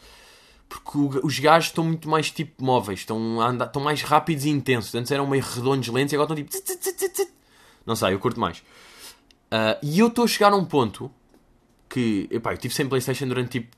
Porque 0.68 1.18
os 1.22 1.38
gajos 1.38 1.68
estão 1.68 1.84
muito 1.84 2.08
mais 2.08 2.30
tipo 2.30 2.64
móveis, 2.64 3.00
estão, 3.00 3.40
andar, 3.40 3.66
estão 3.66 3.82
mais 3.82 4.00
rápidos 4.00 4.46
e 4.46 4.48
intensos. 4.48 4.94
Antes 4.94 5.12
eram 5.12 5.26
meio 5.26 5.42
redondos, 5.42 5.88
lentos 5.88 6.12
e 6.12 6.16
agora 6.16 6.40
estão 6.40 6.62
tipo. 6.64 7.32
Não 7.84 7.94
sei, 7.94 8.14
eu 8.14 8.18
curto 8.18 8.40
mais. 8.40 8.58
Uh, 8.58 9.76
e 9.82 9.98
eu 9.98 10.06
estou 10.06 10.24
a 10.24 10.28
chegar 10.28 10.52
a 10.52 10.56
um 10.56 10.64
ponto 10.64 11.10
que. 11.90 12.26
Epá, 12.30 12.54
eu 12.54 12.56
tive 12.56 12.72
sem 12.72 12.88
PlayStation 12.88 13.28
durante 13.28 13.60
tipo 13.60 13.76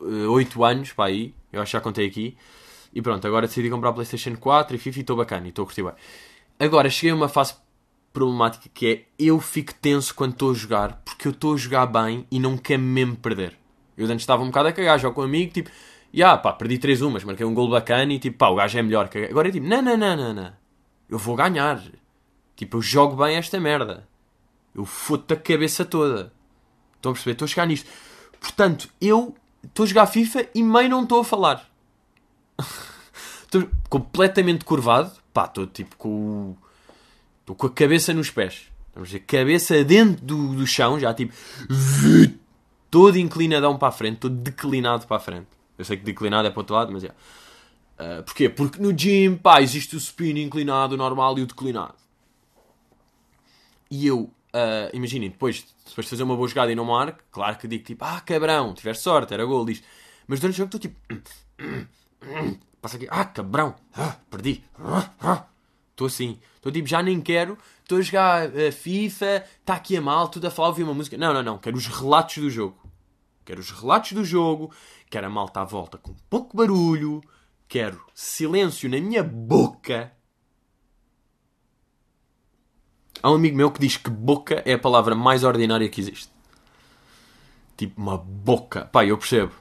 8 0.00 0.64
anos, 0.64 0.92
pá, 0.92 1.06
aí. 1.06 1.34
Eu 1.52 1.60
acho 1.60 1.70
que 1.70 1.76
já 1.76 1.80
contei 1.80 2.06
aqui. 2.06 2.36
E 2.92 3.00
pronto, 3.00 3.26
agora 3.26 3.46
decidi 3.46 3.70
comprar 3.70 3.90
a 3.90 3.92
PlayStation 3.92 4.36
4 4.36 4.76
e 4.76 4.78
FIFA 4.78 4.98
e 4.98 5.00
estou 5.00 5.16
bacana 5.16 5.46
e 5.46 5.50
estou 5.50 5.62
a 5.62 5.66
curtir 5.66 5.82
bem. 5.82 5.92
Agora 6.58 6.90
cheguei 6.90 7.12
a 7.12 7.14
uma 7.14 7.28
fase 7.28 7.54
problemática 8.12 8.68
que 8.72 8.86
é 8.86 9.24
eu 9.24 9.38
fico 9.40 9.72
tenso 9.74 10.14
quando 10.14 10.32
estou 10.32 10.50
a 10.50 10.54
jogar 10.54 11.00
porque 11.04 11.28
eu 11.28 11.32
estou 11.32 11.54
a 11.54 11.56
jogar 11.56 11.86
bem 11.86 12.26
e 12.30 12.38
não 12.38 12.56
quero 12.56 12.82
mesmo 12.82 13.16
perder. 13.16 13.56
Eu 13.96 14.06
antes 14.06 14.22
estava 14.22 14.42
um 14.42 14.46
bocado 14.46 14.68
a 14.68 14.72
cagar, 14.72 14.98
jogo 14.98 15.14
com 15.14 15.20
um 15.20 15.24
amigo, 15.24 15.52
tipo, 15.52 15.70
e 16.12 16.22
ah, 16.22 16.36
pá, 16.36 16.52
perdi 16.52 16.78
3 16.78 17.02
1 17.02 17.10
mas 17.10 17.24
marquei 17.24 17.46
um 17.46 17.54
gol 17.54 17.68
bacana 17.68 18.12
e 18.12 18.18
tipo, 18.18 18.38
pá, 18.38 18.48
o 18.48 18.56
gajo 18.56 18.78
é 18.78 18.82
melhor. 18.82 19.08
Agora 19.30 19.48
é 19.48 19.52
tipo, 19.52 19.66
não, 19.66 19.80
não, 19.82 19.96
não, 19.96 20.16
não, 20.16 20.34
não. 20.34 20.52
Eu 21.08 21.18
vou 21.18 21.36
ganhar. 21.36 21.80
Tipo, 22.56 22.78
eu 22.78 22.82
jogo 22.82 23.16
bem 23.16 23.36
esta 23.36 23.60
merda. 23.60 24.08
Eu 24.74 24.84
foto 24.84 25.32
a 25.32 25.36
cabeça 25.36 25.84
toda. 25.84 26.32
Estão 26.96 27.12
a 27.12 27.14
perceber? 27.14 27.32
Estou 27.32 27.46
a 27.46 27.48
chegar 27.48 27.66
nisto. 27.66 27.88
Portanto, 28.40 28.88
eu 29.00 29.34
estou 29.62 29.84
a 29.84 29.86
jogar 29.86 30.06
FIFA 30.06 30.46
e 30.54 30.62
meio 30.62 30.88
não 30.88 31.02
estou 31.02 31.20
a 31.20 31.24
falar. 31.24 31.68
Estou 33.52 33.68
completamente 33.88 34.64
curvado. 34.64 35.10
Pá, 35.32 35.46
estou 35.46 35.66
tipo 35.66 35.96
com 35.96 36.56
Estou 37.40 37.56
com 37.56 37.66
a 37.66 37.70
cabeça 37.70 38.14
nos 38.14 38.30
pés. 38.30 38.70
Vamos 38.94 39.08
dizer, 39.08 39.20
cabeça 39.20 39.82
dentro 39.82 40.24
do, 40.24 40.54
do 40.54 40.66
chão, 40.66 41.00
já 41.00 41.12
tipo. 41.12 41.34
Todo 42.88 43.18
inclinadão 43.18 43.78
para 43.78 43.88
a 43.88 43.92
frente, 43.92 44.18
todo 44.18 44.34
declinado 44.34 45.06
para 45.06 45.16
a 45.16 45.20
frente. 45.20 45.46
Eu 45.78 45.84
sei 45.84 45.96
que 45.96 46.04
declinado 46.04 46.48
é 46.48 46.50
para 46.50 46.58
o 46.58 46.62
outro 46.62 46.74
lado, 46.74 46.92
mas 46.92 47.04
é. 47.04 47.08
Uh, 47.08 48.22
porquê? 48.24 48.48
Porque 48.48 48.80
no 48.82 48.92
gym, 48.96 49.36
pá, 49.36 49.60
existe 49.62 49.94
o 49.94 49.98
spin 49.98 50.40
inclinado, 50.40 50.94
o 50.94 50.96
normal 50.96 51.38
e 51.38 51.42
o 51.42 51.46
declinado. 51.46 51.94
E 53.90 54.06
eu, 54.06 54.22
uh, 54.22 54.90
imaginem, 54.92 55.30
depois, 55.30 55.64
depois 55.86 56.04
de 56.06 56.10
fazer 56.10 56.22
uma 56.22 56.34
boa 56.34 56.48
jogada 56.48 56.72
e 56.72 56.74
não 56.74 56.84
marco, 56.84 57.20
claro 57.30 57.56
que 57.56 57.68
digo 57.68 57.84
tipo, 57.84 58.04
ah, 58.04 58.20
cabrão, 58.20 58.74
tiveste 58.74 59.04
sorte, 59.04 59.34
era 59.34 59.44
gol, 59.44 59.64
diz. 59.64 59.82
Mas 60.26 60.40
durante 60.40 60.54
o 60.54 60.58
jogo 60.58 60.76
estou 60.76 60.80
tipo. 60.80 60.96
Passa 62.80 62.96
aqui, 62.96 63.06
ah, 63.10 63.24
cabrão, 63.24 63.74
ah, 63.94 64.16
perdi, 64.30 64.64
estou 64.72 66.06
ah, 66.06 66.06
assim, 66.06 66.38
estou 66.56 66.72
tipo, 66.72 66.88
já 66.88 67.02
nem 67.02 67.20
quero, 67.20 67.58
estou 67.82 67.98
a 67.98 68.00
jogar 68.00 68.48
uh, 68.48 68.72
FIFA, 68.72 69.44
está 69.60 69.74
aqui 69.74 69.96
a 69.96 70.00
mal, 70.00 70.28
tudo 70.28 70.46
a 70.46 70.50
falar, 70.50 70.68
ouvir 70.68 70.84
uma 70.84 70.94
música. 70.94 71.18
Não, 71.18 71.34
não, 71.34 71.42
não, 71.42 71.58
quero 71.58 71.76
os 71.76 71.86
relatos 71.86 72.38
do 72.38 72.48
jogo. 72.48 72.78
Quero 73.44 73.60
os 73.60 73.70
relatos 73.70 74.12
do 74.12 74.24
jogo, 74.24 74.72
quero 75.10 75.26
a 75.26 75.30
malta 75.30 75.60
à 75.60 75.64
volta 75.64 75.98
com 75.98 76.14
pouco 76.30 76.56
barulho, 76.56 77.20
quero 77.68 78.00
silêncio 78.14 78.88
na 78.88 79.00
minha 79.00 79.22
boca. 79.22 80.12
Há 83.22 83.30
um 83.30 83.34
amigo 83.34 83.56
meu 83.56 83.70
que 83.70 83.80
diz 83.80 83.96
que 83.96 84.08
boca 84.08 84.62
é 84.64 84.74
a 84.74 84.78
palavra 84.78 85.14
mais 85.14 85.44
ordinária 85.44 85.88
que 85.88 86.00
existe. 86.00 86.32
Tipo, 87.76 88.00
uma 88.00 88.16
boca. 88.16 88.86
Pá, 88.86 89.04
eu 89.04 89.18
percebo. 89.18 89.52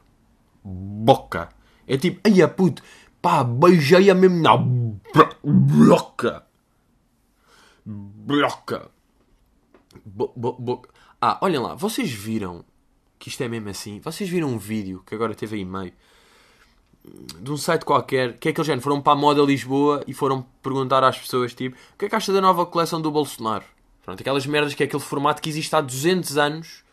Boca. 0.63 1.50
É 1.89 1.98
tipo, 1.98 2.22
ai 2.24 2.48
puto, 2.48 2.81
pá, 3.22 3.43
beijei-a 3.43 4.15
mesmo 4.15 4.41
na 4.41 4.55
bo, 4.55 5.00
bo. 10.36 10.81
Ah, 11.22 11.38
olhem 11.41 11.60
lá, 11.60 11.75
vocês 11.75 12.10
viram 12.12 12.63
que 13.17 13.27
isto 13.27 13.43
é 13.43 13.48
mesmo 13.50 13.69
assim? 13.69 14.00
Vocês 14.00 14.29
viram 14.29 14.48
um 14.48 14.58
vídeo 14.58 15.03
que 15.05 15.13
agora 15.13 15.36
teve 15.36 15.58
aí 15.58 15.65
meio 15.65 15.91
de 17.41 17.51
um 17.51 17.58
site 17.58 17.84
qualquer, 17.84 18.38
que 18.38 18.48
é 18.48 18.51
aquele 18.51 18.65
género, 18.65 18.81
foram 18.81 19.01
para 19.01 19.13
a 19.13 19.15
moda 19.15 19.41
Lisboa 19.41 20.03
e 20.08 20.13
foram 20.13 20.46
perguntar 20.62 21.03
às 21.03 21.17
pessoas, 21.17 21.53
tipo, 21.53 21.75
o 21.75 21.98
que 21.98 22.05
é 22.05 22.10
que 22.10 22.15
acha 22.15 22.31
da 22.31 22.41
nova 22.41 22.65
coleção 22.65 23.01
do 23.01 23.10
Bolsonaro? 23.12 23.65
Pronto, 24.03 24.19
aquelas 24.19 24.46
merdas 24.46 24.74
que 24.74 24.84
é 24.84 24.86
aquele 24.86 25.01
formato 25.01 25.41
que 25.41 25.50
existe 25.50 25.75
há 25.75 25.81
200 25.81 26.38
anos, 26.38 26.84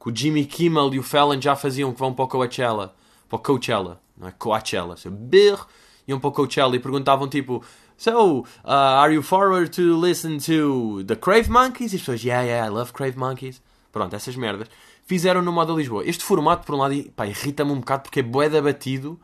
que 0.00 0.10
o 0.10 0.14
Jimmy 0.14 0.44
Kimmel 0.44 0.94
e 0.94 0.98
o 0.98 1.02
Fallon 1.02 1.40
já 1.40 1.56
faziam, 1.56 1.92
que 1.92 1.98
vão 1.98 2.12
para 2.12 2.24
o 2.24 2.28
Coachella, 2.28 2.94
para 3.28 3.36
o 3.36 3.38
Coachella, 3.38 4.00
não 4.16 4.28
é 4.28 4.32
Coachella, 4.32 4.96
é 5.04 5.10
berro, 5.10 5.66
iam 6.06 6.20
para 6.20 6.28
o 6.28 6.32
Coachella 6.32 6.76
e 6.76 6.78
perguntavam, 6.78 7.28
tipo, 7.28 7.64
So, 7.96 8.40
uh, 8.40 8.44
are 8.64 9.14
you 9.14 9.22
forward 9.22 9.70
to 9.76 9.96
listen 9.96 10.38
to 10.38 11.04
the 11.04 11.16
Crave 11.16 11.48
Monkeys? 11.48 11.92
E 11.92 11.96
as 11.96 12.02
pessoas, 12.02 12.24
yeah, 12.24 12.42
yeah, 12.42 12.66
I 12.66 12.68
love 12.68 12.92
Crave 12.92 13.16
Monkeys. 13.16 13.62
Pronto, 13.92 14.14
essas 14.14 14.34
merdas. 14.36 14.68
Fizeram 15.06 15.42
no 15.42 15.52
modo 15.52 15.76
Lisboa. 15.76 16.04
Este 16.04 16.24
formato, 16.24 16.66
por 16.66 16.74
um 16.74 16.78
lado, 16.78 16.94
irrita-me 16.94 17.70
um 17.70 17.78
bocado 17.78 18.02
porque 18.02 18.20
é 18.20 18.22
boeda 18.22 18.60
batido. 18.60 19.20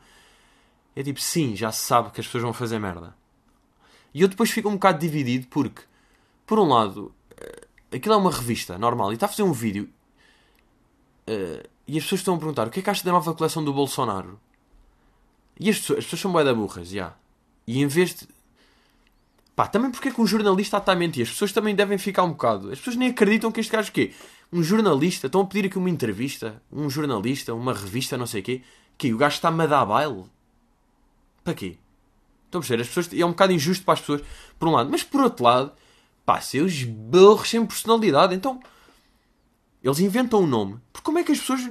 É 0.94 1.02
tipo, 1.02 1.20
sim, 1.20 1.56
já 1.56 1.72
se 1.72 1.80
sabe 1.80 2.10
que 2.10 2.20
as 2.20 2.26
pessoas 2.26 2.44
vão 2.44 2.52
fazer 2.52 2.78
merda. 2.78 3.14
E 4.14 4.22
eu 4.22 4.28
depois 4.28 4.50
fico 4.50 4.68
um 4.68 4.74
bocado 4.74 4.98
dividido 4.98 5.46
porque, 5.48 5.82
por 6.46 6.58
um 6.58 6.68
lado, 6.68 7.14
eh, 7.36 7.96
aquilo 7.96 8.14
é 8.14 8.16
uma 8.16 8.30
revista 8.30 8.76
normal 8.76 9.10
e 9.10 9.14
está 9.14 9.26
a 9.26 9.28
fazer 9.28 9.44
um 9.44 9.52
vídeo 9.52 9.88
uh, 11.28 11.68
e 11.90 11.98
as 11.98 12.04
pessoas 12.04 12.20
estão 12.20 12.34
a 12.34 12.38
perguntar 12.38 12.68
o 12.68 12.70
que 12.70 12.80
é 12.80 12.82
que 12.82 12.90
acha 12.90 13.04
da 13.04 13.12
nova 13.12 13.34
coleção 13.34 13.64
do 13.64 13.72
Bolsonaro? 13.72 14.38
E 15.58 15.68
as 15.68 15.78
pessoas, 15.78 15.98
as 15.98 16.04
pessoas 16.04 16.20
são 16.20 16.32
boeda 16.32 16.54
burras, 16.54 16.88
já. 16.88 16.94
Yeah. 16.94 17.16
E 17.66 17.82
em 17.82 17.86
vez 17.86 18.14
de 18.14 18.28
Pá, 19.60 19.66
também 19.66 19.90
porque 19.90 20.08
é 20.08 20.10
que 20.10 20.20
um 20.20 20.26
jornalista 20.26 20.78
está 20.78 20.92
a 20.92 20.96
mentir? 20.96 21.24
As 21.24 21.30
pessoas 21.30 21.52
também 21.52 21.74
devem 21.74 21.98
ficar 21.98 22.22
um 22.22 22.30
bocado. 22.30 22.70
As 22.72 22.78
pessoas 22.78 22.96
nem 22.96 23.10
acreditam 23.10 23.52
que 23.52 23.60
este 23.60 23.70
gajo 23.70 23.90
o 23.90 23.92
quê? 23.92 24.14
Um 24.50 24.62
jornalista, 24.62 25.26
estão 25.26 25.42
a 25.42 25.46
pedir 25.46 25.66
aqui 25.66 25.76
uma 25.76 25.90
entrevista, 25.90 26.62
um 26.72 26.88
jornalista, 26.88 27.52
uma 27.52 27.74
revista, 27.74 28.16
não 28.16 28.26
sei 28.26 28.40
o 28.40 28.44
quê, 28.44 28.62
que 28.96 29.12
o 29.12 29.18
gajo 29.18 29.34
está-me 29.34 29.64
a 29.64 29.66
dar 29.66 29.84
baile. 29.84 30.24
Para 31.44 31.52
quê? 31.52 31.76
Estão 32.46 32.60
a 32.60 32.62
perceber? 32.62 32.82
As 32.82 32.88
pessoas, 32.88 33.12
é 33.12 33.24
um 33.26 33.30
bocado 33.30 33.52
injusto 33.52 33.84
para 33.84 33.94
as 33.94 34.00
pessoas, 34.00 34.22
por 34.58 34.66
um 34.66 34.72
lado. 34.72 34.88
Mas 34.90 35.02
por 35.02 35.20
outro 35.20 35.44
lado, 35.44 35.72
pá, 36.24 36.40
seus 36.40 36.82
burros 36.84 37.50
sem 37.50 37.66
personalidade. 37.66 38.34
Então, 38.34 38.60
eles 39.84 40.00
inventam 40.00 40.40
um 40.40 40.46
nome. 40.46 40.78
Porque 40.90 41.04
como 41.04 41.18
é 41.18 41.22
que 41.22 41.32
as 41.32 41.38
pessoas 41.38 41.68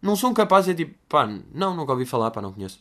não 0.00 0.16
são 0.16 0.32
capazes 0.32 0.74
de 0.74 0.84
tipo, 0.84 0.98
pá, 1.08 1.26
não, 1.52 1.74
nunca 1.74 1.92
ouvi 1.92 2.06
falar, 2.06 2.30
pá, 2.30 2.40
não 2.40 2.52
conheço. 2.52 2.80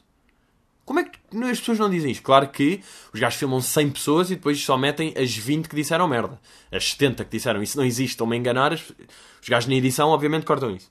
Como 0.86 1.00
é 1.00 1.04
que 1.04 1.20
as 1.44 1.60
pessoas 1.60 1.78
não 1.78 1.90
dizem 1.90 2.12
isto? 2.12 2.24
Claro 2.24 2.48
que 2.48 2.82
os 3.14 3.20
gajos 3.20 3.38
filmam 3.38 3.62
100 3.62 3.92
pessoas 3.92 4.32
e 4.32 4.36
depois 4.36 4.60
só 4.60 4.76
metem 4.76 5.14
as 5.16 5.36
20 5.36 5.70
que 5.70 5.76
disseram 5.76 6.08
merda. 6.08 6.40
As 6.72 6.92
70 6.92 7.26
que 7.26 7.32
disseram 7.32 7.62
isso 7.62 7.78
não 7.78 7.86
existe, 7.86 8.14
estão-me 8.14 8.36
a 8.36 8.40
enganar. 8.40 8.74
Os 8.74 9.48
gajos 9.48 9.70
na 9.70 9.76
edição, 9.76 10.10
obviamente, 10.10 10.48
cortam 10.48 10.76
isso. 10.76 10.90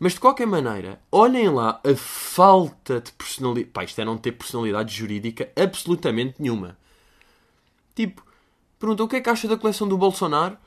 Mas 0.00 0.14
de 0.14 0.20
qualquer 0.20 0.46
maneira, 0.46 1.00
olhem 1.12 1.48
lá 1.50 1.80
a 1.84 1.94
falta 1.94 3.00
de 3.00 3.12
personalidade. 3.12 3.70
Pá, 3.72 3.84
isto 3.84 4.00
é 4.00 4.04
não 4.04 4.18
ter 4.18 4.32
personalidade 4.32 4.92
jurídica 4.92 5.52
absolutamente 5.54 6.34
nenhuma. 6.40 6.76
Tipo, 7.94 8.24
perguntam 8.76 9.06
o 9.06 9.08
que 9.08 9.16
é 9.16 9.20
que 9.20 9.30
acha 9.30 9.46
da 9.46 9.56
coleção 9.56 9.86
do 9.86 9.96
Bolsonaro? 9.96 10.58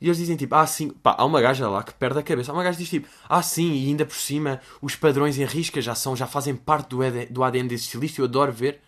E 0.00 0.06
eles 0.06 0.18
dizem 0.18 0.36
tipo, 0.36 0.54
ah 0.54 0.66
sim, 0.66 0.90
pá, 0.90 1.16
há 1.18 1.24
uma 1.24 1.40
gaja 1.40 1.68
lá 1.68 1.82
que 1.82 1.92
perde 1.92 2.20
a 2.20 2.22
cabeça. 2.22 2.52
Há 2.52 2.54
uma 2.54 2.62
gaja 2.62 2.76
que 2.76 2.84
diz 2.84 2.90
tipo, 2.90 3.08
ah 3.28 3.42
sim, 3.42 3.72
e 3.72 3.88
ainda 3.88 4.06
por 4.06 4.16
cima 4.16 4.60
os 4.80 4.94
padrões 4.94 5.38
em 5.38 5.44
risca 5.44 5.80
já 5.80 5.94
são, 5.94 6.14
já 6.14 6.26
fazem 6.26 6.54
parte 6.54 6.90
do, 6.90 7.02
ED, 7.02 7.26
do 7.26 7.42
ADN 7.42 7.68
desse 7.68 7.84
estilista, 7.84 8.20
eu 8.20 8.26
adoro 8.26 8.52
ver. 8.52 8.80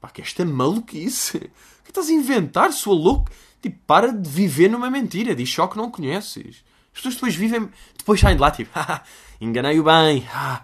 Pá, 0.00 0.08
que 0.10 0.22
esta 0.22 0.44
maluquice. 0.44 1.38
O 1.38 1.40
que 1.82 1.90
estás 1.90 2.08
a 2.08 2.12
inventar, 2.12 2.72
sua 2.72 2.94
louco? 2.94 3.30
Tipo, 3.60 3.78
para 3.86 4.12
de 4.12 4.28
viver 4.28 4.68
numa 4.68 4.90
mentira, 4.90 5.34
diz 5.34 5.52
só 5.52 5.66
que 5.66 5.76
não 5.76 5.90
conheces. 5.90 6.64
As 6.92 6.98
pessoas 6.98 7.14
depois 7.14 7.34
vivem, 7.34 7.68
depois 7.98 8.20
saem 8.20 8.36
de 8.36 8.42
lá 8.42 8.50
tipo, 8.50 8.70
enganei-o 9.40 9.82
bem. 9.82 10.24
Ah. 10.32 10.62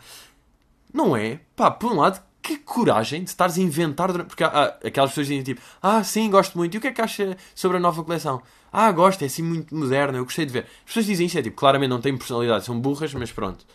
Não 0.93 1.17
é? 1.17 1.41
Pá, 1.57 1.71
por 1.71 1.93
um 1.93 1.97
lado, 1.97 2.23
que 2.59 2.65
coragem 2.65 3.23
de 3.23 3.31
estares 3.31 3.57
a 3.57 3.61
inventar 3.61 4.11
durante... 4.11 4.29
Porque 4.29 4.45
há, 4.45 4.79
aquelas 4.85 5.11
pessoas 5.11 5.27
dizem 5.29 5.43
tipo, 5.43 5.61
ah, 5.83 6.03
sim, 6.03 6.31
gosto 6.31 6.57
muito. 6.57 6.75
E 6.75 6.79
o 6.79 6.81
que 6.81 6.89
é 6.89 6.93
que 6.93 7.01
acha 7.01 7.37
sobre 7.55 7.77
a 7.77 7.81
nova 7.81 8.03
coleção? 8.03 8.43
Ah, 8.73 8.91
gosto, 8.93 9.23
é 9.23 9.27
assim 9.27 9.43
muito 9.43 9.75
moderna, 9.75 10.19
eu 10.19 10.25
gostei 10.25 10.47
de 10.47 10.53
ver. 10.53 10.67
As 10.81 10.87
pessoas 10.87 11.07
dizem 11.07 11.27
isso, 11.27 11.39
é 11.39 11.43
tipo, 11.43 11.57
claramente 11.57 11.91
não 11.91 12.01
têm 12.01 12.17
personalidade, 12.17 12.65
são 12.65 12.79
burras, 12.79 13.13
mas 13.15 13.33
pronto. 13.33 13.67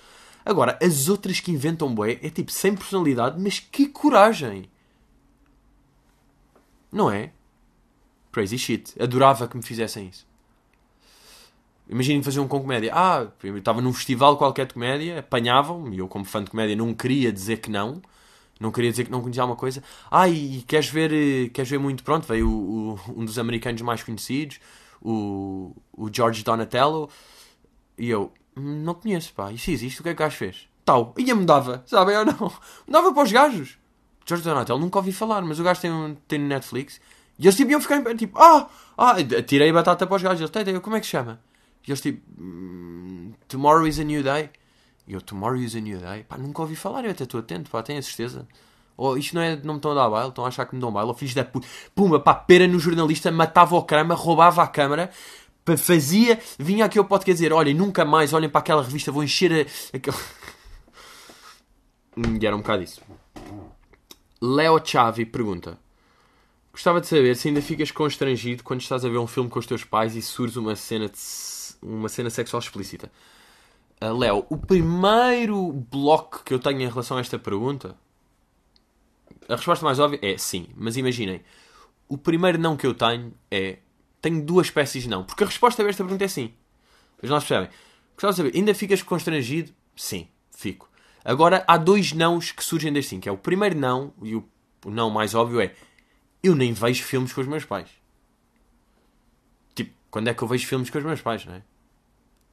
Agora, 0.46 0.78
as 0.82 1.10
outras 1.10 1.40
que 1.40 1.52
inventam 1.52 1.94
bué 1.94 2.20
é 2.22 2.30
tipo, 2.30 2.52
sem 2.52 2.76
personalidade, 2.76 3.42
mas 3.42 3.60
que 3.60 3.88
coragem! 3.88 4.70
Não 6.92 7.12
é? 7.12 7.32
Crazy 8.32 8.58
shit. 8.58 9.02
Adorava 9.02 9.48
que 9.48 9.58
me 9.58 9.64
fizessem 9.64 10.08
isso. 10.08 10.26
Imaginem 11.88 12.24
fazer 12.24 12.40
um 12.40 12.48
com 12.48 12.60
comédia. 12.60 12.92
Ah, 12.94 13.28
eu 13.44 13.58
estava 13.58 13.82
num 13.82 13.94
festival 13.94 14.38
qualquer 14.38 14.66
de 14.66 14.74
comédia, 14.74 15.20
apanhavam, 15.20 15.94
e 15.94 16.00
eu, 16.00 16.08
como 16.08 16.26
fã 16.26 16.44
de 16.44 16.50
comédia, 16.50 16.76
não 16.76 16.94
queria 16.94 17.32
dizer 17.32 17.58
que 17.58 17.70
não. 17.70 18.02
Não 18.60 18.72
queria 18.72 18.90
dizer 18.90 19.04
que 19.06 19.12
não 19.12 19.22
conhecia 19.22 19.44
alguma 19.44 19.58
coisa. 19.58 19.84
Ah, 20.10 20.30
e 20.30 20.64
queres 20.68 20.90
ver, 20.90 21.12
eh, 21.12 21.50
queres 21.50 21.70
ver 21.70 21.78
muito? 21.78 22.04
Pronto, 22.04 22.26
veio 22.26 22.50
o, 22.50 22.94
o, 22.94 23.00
um 23.22 23.26
dos 23.26 23.38
americanos 23.38 23.82
mais 23.82 24.02
conhecidos, 24.02 24.60
o, 25.02 25.76
o 25.92 26.10
George 26.12 26.44
Donatello. 26.44 27.10
E 27.98 28.10
eu, 28.10 28.32
hum, 28.56 28.84
não 28.84 28.94
conheço, 28.94 29.34
pá. 29.34 29.52
Isso 29.52 29.72
existe? 29.72 30.00
O 30.00 30.04
que 30.04 30.10
é 30.10 30.14
que 30.14 30.22
o 30.22 30.26
gajo 30.26 30.38
fez? 30.38 30.70
Tal. 30.86 31.14
E 31.18 31.34
me 31.34 31.46
dava, 31.46 31.84
sabem 31.86 32.18
ou 32.18 32.26
não? 32.26 32.48
Me 32.88 32.94
dava 32.94 33.14
para 33.14 33.24
os 33.24 33.32
gajos. 33.32 33.78
George 34.26 34.44
Donatello 34.44 34.80
nunca 34.80 35.00
ouvi 35.00 35.12
falar, 35.12 35.42
mas 35.42 35.60
o 35.60 35.64
gajo 35.64 35.82
tem, 35.82 36.18
tem 36.28 36.40
Netflix. 36.40 37.00
E 37.38 37.46
eles 37.46 37.56
tipo, 37.56 37.72
iam 37.72 37.82
ficar 37.82 38.02
tipo, 38.16 38.40
ah, 38.40 38.70
ah, 38.98 39.16
tirei 39.46 39.72
batata 39.72 40.08
para 40.08 40.16
os 40.16 40.24
gajos. 40.24 40.50
Eles, 40.56 40.80
como 40.82 40.96
é 40.96 41.00
que 41.00 41.06
se 41.06 41.12
chama? 41.12 41.40
E 41.86 41.92
eles 41.92 42.02
tipo, 42.02 42.22
mm, 42.42 43.34
Tomorrow 43.48 43.86
is 43.88 44.00
a 44.00 44.04
New 44.04 44.24
Day. 44.24 44.50
E 45.08 45.14
eu, 45.14 45.22
Tomorrow 45.22 45.58
is 45.58 45.76
a 45.76 45.80
New 45.80 46.00
Day. 46.00 46.24
Pá, 46.24 46.38
nunca 46.38 46.62
ouvi 46.62 46.76
falar, 46.76 47.06
eu 47.06 47.12
até 47.12 47.24
estou 47.24 47.40
atento, 47.40 47.70
pá, 47.70 47.84
tenho 47.84 48.00
a 48.00 48.02
certeza. 48.02 48.48
Ou 48.98 49.18
isto 49.18 49.36
não 49.36 49.42
é, 49.42 49.56
não 49.58 49.74
me 49.74 49.80
estão 49.80 49.92
a 49.92 49.96
dar 49.96 50.10
baile, 50.10 50.30
estão 50.30 50.46
a 50.46 50.48
achar 50.48 50.66
que 50.66 50.74
me 50.74 50.82
dão 50.82 50.92
baile. 50.92 51.10
Ou 51.10 51.14
filhos 51.14 51.34
da 51.34 51.44
puta. 51.44 51.68
Pumba, 51.94 52.20
pá, 52.20 52.34
pera 52.34 52.68
no 52.68 52.80
jornalista, 52.80 53.32
matava 53.32 53.76
o 53.76 53.84
crama, 53.84 54.16
roubava 54.16 54.64
a 54.64 54.68
câmara, 54.68 55.12
fazia, 55.78 56.40
vinha 56.58 56.86
aqui 56.86 56.98
ao 56.98 57.06
podcast 57.06 57.34
dizer, 57.34 57.52
olhem, 57.52 57.74
nunca 57.74 58.06
mais 58.06 58.34
olhem 58.34 58.50
para 58.50 58.60
aquela 58.60 58.84
revista, 58.84 59.12
vou 59.12 59.24
encher 59.24 59.52
a... 59.52 59.98
aquele... 59.98 60.18
e 62.42 62.46
era 62.46 62.56
um 62.56 62.60
bocado 62.60 62.84
isso. 62.84 63.02
Leo 64.42 64.80
Chavi 64.84 65.26
pergunta. 65.26 65.78
Gostava 66.72 67.02
de 67.02 67.08
saber 67.08 67.36
se 67.36 67.48
ainda 67.48 67.62
ficas 67.62 67.90
constrangido 67.90 68.64
quando 68.64 68.82
estás 68.82 69.04
a 69.06 69.10
ver 69.10 69.18
um 69.18 69.28
filme 69.28 69.50
com 69.50 69.60
os 69.60 69.66
teus 69.66 69.84
pais 69.84 70.16
e 70.16 70.22
surge 70.22 70.60
uma 70.60 70.76
cena, 70.76 71.08
de... 71.08 71.18
uma 71.82 72.10
cena 72.10 72.30
sexual 72.30 72.60
explícita. 72.60 73.12
Uh, 74.02 74.14
Léo, 74.18 74.46
o 74.50 74.58
primeiro 74.58 75.72
bloco 75.72 76.44
que 76.44 76.54
eu 76.54 76.60
tenho 76.60 76.82
em 76.82 76.88
relação 76.88 77.18
a 77.18 77.22
esta 77.22 77.40
pergunta, 77.40 77.96
a 79.48 79.56
resposta 79.56 79.86
mais 79.86 80.00
óbvia 80.00 80.20
é 80.22 80.38
sim, 80.38 80.68
mas 80.76 80.98
imaginem, 80.98 81.42
o 82.08 82.18
primeiro 82.18 82.58
não 82.58 82.76
que 82.76 82.86
eu 82.86 82.94
tenho 82.94 83.34
é 83.50 83.80
tenho 84.22 84.44
duas 84.44 84.68
espécies 84.68 85.04
de 85.04 85.10
não, 85.10 85.24
porque 85.24 85.44
a 85.44 85.48
resposta 85.48 85.84
a 85.84 85.88
esta 85.88 86.04
pergunta 86.04 86.26
é 86.26 86.28
sim. 86.28 86.52
Mas 87.22 87.30
nós 87.30 87.44
percebem. 87.44 87.70
Gostava 88.16 88.34
de 88.34 88.38
saber, 88.38 88.56
ainda 88.56 88.74
ficas 88.74 89.04
constrangido? 89.04 89.72
Sim, 89.96 90.28
fico. 90.52 90.90
Agora 91.24 91.64
há 91.68 91.78
dois 91.78 92.12
nãos 92.12 92.52
que 92.52 92.64
surgem 92.64 92.92
deste 92.92 93.10
sim, 93.10 93.20
que 93.20 93.30
é 93.30 93.32
o 93.32 93.38
primeiro 93.38 93.78
não, 93.78 94.14
e 94.24 94.36
o, 94.36 94.48
não 94.86 95.10
mais 95.10 95.36
óbvio 95.36 95.62
é 95.62 95.76
eu 96.42 96.56
nem 96.56 96.74
vejo 96.74 97.04
filmes 97.04 97.34
com 97.34 97.42
os 97.42 97.48
meus 97.48 97.66
pais. 97.66 97.90
Tipo, 99.74 99.94
quando 100.10 100.28
é 100.28 100.34
que 100.34 100.44
eu 100.44 100.48
vejo 100.48 100.68
filmes 100.68 100.90
com 100.90 100.98
os 100.98 101.04
meus 101.04 101.22
pais, 101.22 101.46
não 101.46 101.56
é? 101.56 101.64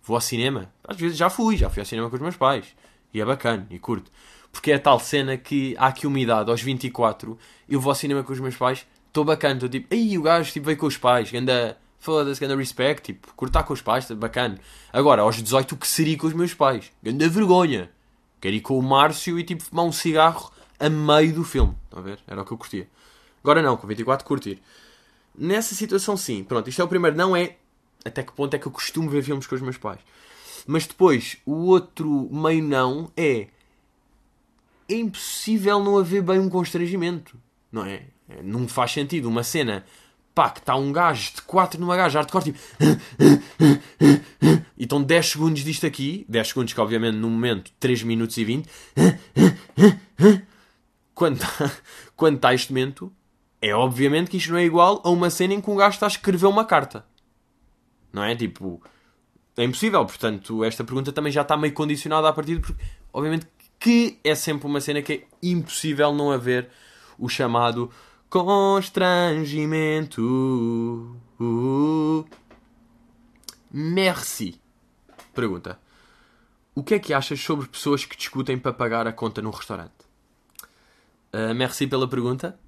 Vou 0.03 0.17
ao 0.17 0.21
cinema. 0.21 0.73
Às 0.85 0.97
vezes 0.97 1.17
já 1.17 1.31
fui, 1.31 1.57
já 1.57 1.71
fui 1.71 1.81
ao 1.81 1.87
cinema 1.87 2.11
com 2.11 2.17
os 2.17 2.23
meus 2.23 2.37
pais. 2.37 2.67
E 3.15 3.21
é 3.21 3.25
bacana, 3.25 3.67
e 3.71 3.79
curto. 3.79 4.11
Porque 4.51 4.73
é 4.73 4.75
a 4.75 4.79
tal 4.79 4.99
cena 4.99 5.37
que 5.37 5.75
há 5.79 5.87
aqui 5.87 6.07
uma 6.07 6.19
idade, 6.19 6.51
aos 6.51 6.61
24, 6.61 7.39
eu 7.69 7.81
vou 7.81 7.91
ao 7.91 7.95
cinema 7.95 8.23
com 8.23 8.33
os 8.33 8.41
meus 8.41 8.57
pais, 8.57 8.87
estou 9.09 9.25
bacana, 9.25 9.55
estou 9.55 9.69
tipo, 9.69 9.93
aí 9.93 10.19
o 10.19 10.23
gajo 10.23 10.53
tipo, 10.53 10.67
veio 10.67 10.79
com 10.79 10.87
os 10.87 10.97
pais, 10.97 11.33
anda, 11.33 11.79
foda-se, 11.99 12.45
anda 12.45 12.57
respect, 12.57 13.13
tipo, 13.13 13.33
cortar 13.35 13.63
com 13.63 13.73
os 13.73 13.81
pais, 13.81 14.07
tá 14.07 14.15
bacana. 14.15 14.59
Agora, 14.93 15.23
aos 15.23 15.43
18, 15.43 15.73
o 15.73 15.79
que 15.79 15.87
seria 15.89 16.19
com 16.19 16.27
os 16.27 16.35
meus 16.35 16.53
pais? 16.53 16.93
Anda 17.07 17.29
vergonha. 17.29 17.91
Quero 18.41 18.57
ir 18.57 18.61
com 18.61 18.79
o 18.79 18.83
Márcio 18.83 19.39
e 19.39 19.45
tipo, 19.45 19.63
fumar 19.63 19.87
um 19.87 19.93
cigarro 19.93 20.53
a 20.79 20.91
meio 20.91 21.33
do 21.33 21.45
filme. 21.45 21.75
Estão 21.85 22.01
a 22.01 22.03
ver? 22.03 22.19
Era 22.27 22.43
o 22.43 22.45
que 22.45 22.53
eu 22.53 22.59
curtia. 22.59 22.89
Agora 23.43 23.63
não, 23.63 23.77
com 23.77 23.87
24 23.87 24.27
curtir. 24.27 24.61
Nessa 25.35 25.75
situação 25.75 26.17
sim, 26.17 26.45
pronto, 26.45 26.69
isto 26.69 26.83
é 26.83 26.85
o 26.85 26.89
primeiro, 26.89 27.17
não 27.17 27.35
é 27.35 27.57
até 28.05 28.23
que 28.23 28.33
ponto 28.33 28.55
é 28.55 28.59
que 28.59 28.67
eu 28.67 28.73
costumo 28.73 29.09
ver 29.09 29.23
filmes 29.23 29.47
com 29.47 29.55
os 29.55 29.61
meus 29.61 29.77
pais. 29.77 30.01
Mas 30.67 30.87
depois, 30.87 31.37
o 31.45 31.67
outro 31.67 32.29
meio 32.31 32.63
não 32.63 33.11
é. 33.17 33.49
É 34.89 34.95
impossível 34.95 35.81
não 35.81 35.99
haver 35.99 36.23
bem 36.23 36.39
um 36.39 36.49
constrangimento. 36.49 37.37
Não 37.71 37.85
é? 37.85 38.03
é 38.29 38.43
não 38.43 38.69
faz 38.69 38.93
sentido 38.93 39.29
uma 39.29 39.43
cena. 39.43 39.85
Pá, 40.35 40.51
que 40.51 40.61
está 40.61 40.75
um 40.77 40.93
gajo 40.93 41.35
de 41.35 41.43
4 41.43 41.81
numa 41.81 41.97
gaja 41.97 42.19
hardcore, 42.19 42.45
tipo. 42.45 42.59
E 44.77 44.85
estão 44.85 45.01
10 45.03 45.27
segundos 45.31 45.63
disto 45.63 45.87
aqui. 45.87 46.27
10 46.29 46.49
segundos 46.49 46.73
que, 46.73 46.81
obviamente, 46.81 47.15
no 47.15 47.31
momento, 47.31 47.71
3 47.79 48.03
minutos 48.03 48.37
e 48.37 48.45
20. 48.45 48.69
Quando 51.15 51.37
está, 51.37 51.73
quando 52.17 52.37
está 52.37 52.55
este 52.55 52.73
momento, 52.73 53.13
é 53.61 53.73
obviamente 53.75 54.31
que 54.31 54.39
isto 54.39 54.51
não 54.51 54.59
é 54.59 54.65
igual 54.65 55.01
a 55.05 55.11
uma 55.11 55.31
cena 55.31 55.55
em 55.55 55.61
que 55.61 55.71
um 55.71 55.77
gajo 55.77 55.95
está 55.95 56.07
a 56.07 56.09
escrever 56.09 56.47
uma 56.47 56.65
carta. 56.65 57.05
Não 58.12 58.23
é? 58.23 58.37
Tipo, 58.37 58.83
é 59.57 59.64
impossível. 59.64 60.04
Portanto, 60.04 60.62
esta 60.64 60.85
pergunta 60.85 61.12
também 61.12 61.33
já 61.33 61.42
está 61.42 61.57
meio 61.57 61.75
condicionada 61.75 62.28
a 62.28 62.33
partir 62.33 62.57
de. 62.57 62.61
Porque, 62.61 62.83
obviamente, 63.12 63.47
que 63.78 64.19
é 64.23 64.35
sempre 64.35 64.66
uma 64.66 64.81
cena 64.81 65.02
que 65.02 65.12
é 65.12 65.25
impossível 65.42 66.12
não 66.12 66.31
haver 66.31 66.69
o 67.19 67.28
chamado 67.28 67.90
constrangimento. 68.28 71.16
Merci. 73.73 74.61
Pergunta. 75.35 75.81
O 76.75 76.83
que 76.83 76.95
é 76.95 76.99
que 76.99 77.12
achas 77.12 77.40
sobre 77.40 77.69
pessoas 77.69 78.04
que 78.04 78.16
discutem 78.16 78.59
para 78.59 78.73
pagar 78.73 79.07
a 79.07 79.12
conta 79.12 79.42
num 79.42 79.50
restaurante? 79.50 79.92
Uh, 81.33 81.54
merci 81.54 81.87
pela 81.87 82.09
pergunta. 82.09 82.59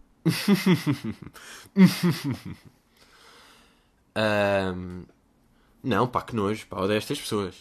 uh, 4.17 5.07
não, 5.85 6.07
pá, 6.07 6.23
que 6.23 6.35
nojo, 6.35 6.67
pá, 6.67 6.81
odeio 6.81 6.99
estas 6.99 7.21
pessoas. 7.21 7.55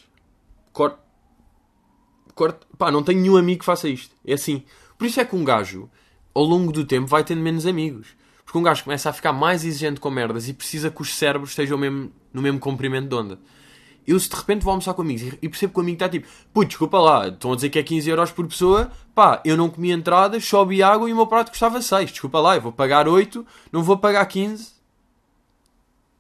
Corte. 0.72 0.98
Corte. 2.34 2.60
Pá, 2.78 2.90
não 2.90 3.04
tenho 3.04 3.22
nenhum 3.22 3.38
amigo 3.38 3.60
que 3.60 3.66
faça 3.66 3.88
isto. 3.88 4.16
É 4.26 4.34
assim. 4.34 4.64
Por 4.98 5.06
isso 5.06 5.20
é 5.20 5.26
que 5.26 5.36
um 5.36 5.44
gajo, 5.44 5.90
ao 6.34 6.44
longo 6.44 6.72
do 6.72 6.86
tempo, 6.86 7.08
vai 7.08 7.24
tendo 7.24 7.42
menos 7.42 7.66
amigos. 7.66 8.16
Porque 8.46 8.58
um 8.58 8.64
gajo 8.64 8.84
começa 8.84 9.10
a 9.10 9.14
ficar 9.14 9.34
mais 9.34 9.66
exigente 9.66 10.00
com 10.00 10.10
merdas 10.10 10.48
e 10.48 10.54
precisa 10.54 10.90
que 10.90 11.02
os 11.02 11.14
cérebros 11.14 11.52
estejam 11.52 11.78
mesmo, 11.78 12.12
no 12.32 12.42
mesmo 12.42 12.60
comprimento 12.60 13.10
de 13.10 13.16
onda. 13.16 13.40
Eu, 14.06 14.20
se 14.20 14.30
de 14.30 14.36
repente 14.36 14.64
vou 14.64 14.72
almoçar 14.72 14.94
com 14.94 15.02
amigos 15.02 15.38
e 15.42 15.50
percebo 15.50 15.74
que 15.74 15.80
o 15.80 15.82
amigo 15.82 15.96
está 15.96 16.10
tipo, 16.10 16.28
putz, 16.54 16.70
desculpa 16.70 17.00
lá, 17.00 17.30
estão 17.30 17.54
a 17.54 17.56
dizer 17.56 17.70
que 17.70 17.80
é 17.80 17.84
15 17.84 18.10
euros 18.10 18.32
por 18.32 18.46
pessoa, 18.48 18.92
pá, 19.16 19.42
eu 19.46 19.56
não 19.56 19.70
comi 19.70 19.92
entrada, 19.92 20.38
bebi 20.38 20.84
água 20.84 21.10
e 21.10 21.14
o 21.14 21.16
meu 21.16 21.26
prato 21.26 21.52
custava 21.52 21.82
6, 21.82 22.12
desculpa 22.12 22.40
lá, 22.40 22.56
eu 22.56 22.62
vou 22.62 22.72
pagar 22.72 23.08
8, 23.08 23.46
não 23.72 23.82
vou 23.82 23.98
pagar 23.98 24.26
15. 24.26 24.74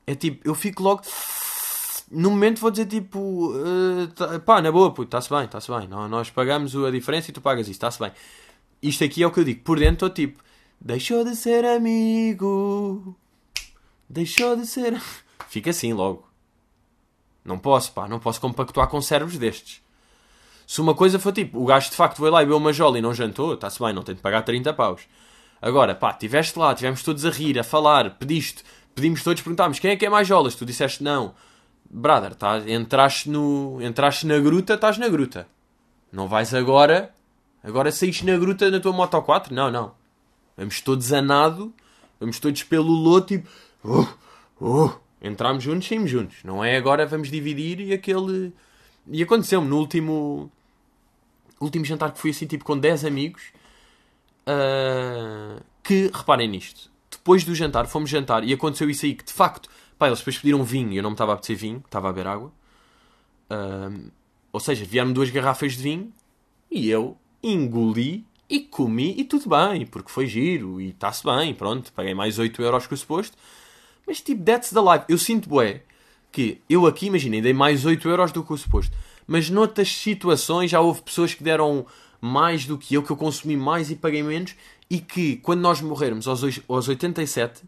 É 0.08 0.16
tipo, 0.16 0.48
eu 0.48 0.56
fico 0.56 0.82
logo. 0.82 1.02
No 2.12 2.30
momento 2.30 2.60
vou 2.60 2.70
dizer 2.70 2.86
tipo, 2.86 3.54
uh, 3.54 4.40
pá, 4.46 4.62
na 4.62 4.72
boa, 4.72 4.92
puto, 4.92 5.08
está-se 5.08 5.30
bem, 5.30 5.46
está-se 5.46 5.72
bem, 5.72 5.88
nós 5.88 6.30
pagamos 6.30 6.76
a 6.76 6.92
diferença 6.92 7.32
e 7.32 7.34
tu 7.34 7.42
pagas 7.42 7.68
isso, 7.68 7.72
está-se 7.72 8.00
bem. 8.00 8.12
Isto 8.82 9.04
aqui 9.04 9.24
é 9.24 9.28
o 9.28 9.32
que 9.32 9.40
eu 9.40 9.44
digo, 9.44 9.64
por 9.64 9.80
dentro 9.80 9.94
estou 9.94 10.10
tipo, 10.10 10.44
deixou 10.80 11.24
de 11.24 11.36
ser 11.36 11.66
amigo, 11.66 13.16
deixou 14.10 14.56
de 14.56 14.68
ser. 14.68 15.02
Fica 15.48 15.70
assim 15.70 15.94
logo. 15.94 16.28
Não 17.44 17.58
posso, 17.58 17.92
pá, 17.92 18.08
não 18.08 18.20
posso 18.20 18.40
compactuar 18.40 18.88
com 18.88 19.02
cérebros 19.02 19.38
destes. 19.38 19.82
Se 20.66 20.82
uma 20.82 20.94
coisa 20.94 21.20
for 21.20 21.34
tipo, 21.34 21.62
o 21.62 21.66
gajo 21.66 21.90
de 21.90 21.96
facto 21.96 22.18
foi 22.18 22.30
lá 22.30 22.42
e 22.42 22.46
bebeu 22.46 22.58
uma 22.58 22.74
jola 22.74 22.98
e 22.98 23.02
não 23.02 23.14
jantou, 23.14 23.54
está-se 23.54 23.80
bem, 23.80 23.94
não 23.94 24.02
tem 24.02 24.16
de 24.16 24.22
pagar 24.22 24.44
30 24.44 24.74
paus. 24.74 25.02
Agora, 25.62 25.96
pá, 25.96 26.12
estiveste 26.12 26.58
lá, 26.58 26.72
estivemos 26.72 27.04
todos 27.04 27.26
a 27.26 27.30
rir, 27.30 27.58
a 27.60 27.64
falar, 27.64 28.18
pediste, 28.18 28.64
pedimos 28.94 29.24
todos, 29.24 29.42
perguntámos 29.42 29.80
quem 29.80 29.92
é 29.92 29.96
que 29.96 30.06
é 30.06 30.10
mais 30.10 30.28
jolas, 30.28 30.56
tu 30.56 30.66
disseste 30.66 31.04
não. 31.04 31.34
Brother, 31.96 32.34
tá, 32.34 32.58
entraste, 32.68 33.30
no, 33.30 33.78
entraste 33.80 34.26
na 34.26 34.40
gruta, 34.40 34.74
estás 34.74 34.98
na 34.98 35.08
gruta. 35.08 35.48
Não 36.12 36.28
vais 36.28 36.52
agora, 36.54 37.14
agora 37.64 37.92
saíste 37.92 38.26
na 38.26 38.36
gruta 38.36 38.72
na 38.72 38.80
tua 38.80 38.92
Moto 38.92 39.22
4? 39.22 39.54
Não, 39.54 39.70
não. 39.70 39.94
Vamos 40.58 40.82
todos 40.82 41.14
a 41.14 41.22
nado, 41.22 41.72
vamos 42.20 42.40
todos 42.40 42.64
pelo 42.64 42.92
loto, 42.92 43.28
tipo, 43.28 43.50
uh, 43.84 44.08
uh, 44.60 45.04
Entramos 45.24 45.64
juntos, 45.64 45.88
saímos 45.88 46.12
juntos. 46.12 46.38
Não 46.44 46.64
é 46.64 46.76
agora 46.76 47.06
vamos 47.06 47.32
dividir 47.32 47.80
e 47.80 47.94
aquele. 47.94 48.52
E 49.08 49.24
aconteceu-me 49.24 49.68
no 49.68 49.78
último. 49.78 50.52
Último 51.62 51.86
jantar 51.86 52.12
que 52.12 52.20
fui 52.20 52.32
assim, 52.32 52.46
tipo, 52.46 52.66
com 52.66 52.78
10 52.78 53.06
amigos. 53.06 53.44
Uh, 54.46 55.64
que, 55.82 56.12
reparem 56.14 56.50
nisto. 56.50 56.92
Depois 57.10 57.46
do 57.46 57.56
jantar, 57.56 57.88
fomos 57.88 58.10
jantar 58.10 58.44
e 58.44 58.52
aconteceu 58.52 58.90
isso 58.90 59.06
aí 59.06 59.16
que 59.16 59.24
de 59.24 59.32
facto. 59.32 59.70
Pá, 60.04 60.08
eles 60.08 60.20
depois 60.20 60.38
pediram 60.38 60.62
vinho 60.66 60.92
e 60.92 60.98
eu 60.98 61.04
não 61.04 61.12
me 61.12 61.14
estava 61.14 61.32
a 61.32 61.36
apetecer 61.36 61.56
vinho, 61.56 61.82
estava 61.86 62.10
a 62.10 62.12
beber 62.12 62.28
água. 62.28 62.52
Uh, 63.50 64.12
ou 64.52 64.60
seja, 64.60 64.84
vieram 64.84 65.14
duas 65.14 65.30
garrafas 65.30 65.78
de 65.78 65.84
vinho 65.84 66.12
e 66.70 66.90
eu 66.90 67.18
engoli 67.42 68.26
e 68.50 68.60
comi 68.60 69.16
e 69.18 69.24
tudo 69.24 69.48
bem, 69.48 69.86
porque 69.86 70.12
foi 70.12 70.28
giro 70.28 70.82
e 70.82 70.90
está-se 70.90 71.24
bem, 71.24 71.54
pronto, 71.54 71.94
paguei 71.94 72.14
mais 72.14 72.38
8 72.38 72.62
euros 72.62 72.86
que 72.86 72.94
o 72.94 72.98
suposto. 72.98 73.38
Mas 74.06 74.20
tipo, 74.20 74.44
that's 74.44 74.72
the 74.72 74.82
life. 74.82 75.06
Eu 75.08 75.18
sinto, 75.18 75.48
bué, 75.48 75.84
que 76.34 76.60
eu 76.70 76.86
aqui, 76.86 77.06
imaginem, 77.06 77.42
dei 77.42 77.54
mais 77.54 77.86
8 77.86 78.06
euros 78.10 78.34
do 78.34 78.44
que 78.44 78.52
o 78.52 78.58
suposto. 78.58 78.94
Mas 79.26 79.50
noutras 79.50 79.88
situações 79.88 80.70
já 80.70 80.82
houve 80.82 81.02
pessoas 81.02 81.34
que 81.34 81.46
deram 81.46 81.86
mais 82.20 82.66
do 82.66 82.78
que 82.78 82.94
eu, 82.94 83.04
que 83.04 83.12
eu 83.12 83.16
consumi 83.16 83.56
mais 83.56 83.90
e 83.90 83.96
paguei 83.96 84.22
menos, 84.22 84.54
e 84.90 85.00
que 85.00 85.38
quando 85.38 85.62
nós 85.62 85.80
morrermos 85.80 86.28
aos, 86.28 86.44
aos 86.68 86.90
87, 86.90 87.64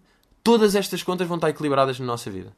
todas 0.46 0.76
estas 0.76 1.02
contas 1.02 1.28
vão 1.28 1.38
estar 1.38 1.50
equilibradas 1.50 2.00
na 2.00 2.06
nossa 2.06 2.30
vida. 2.30 2.56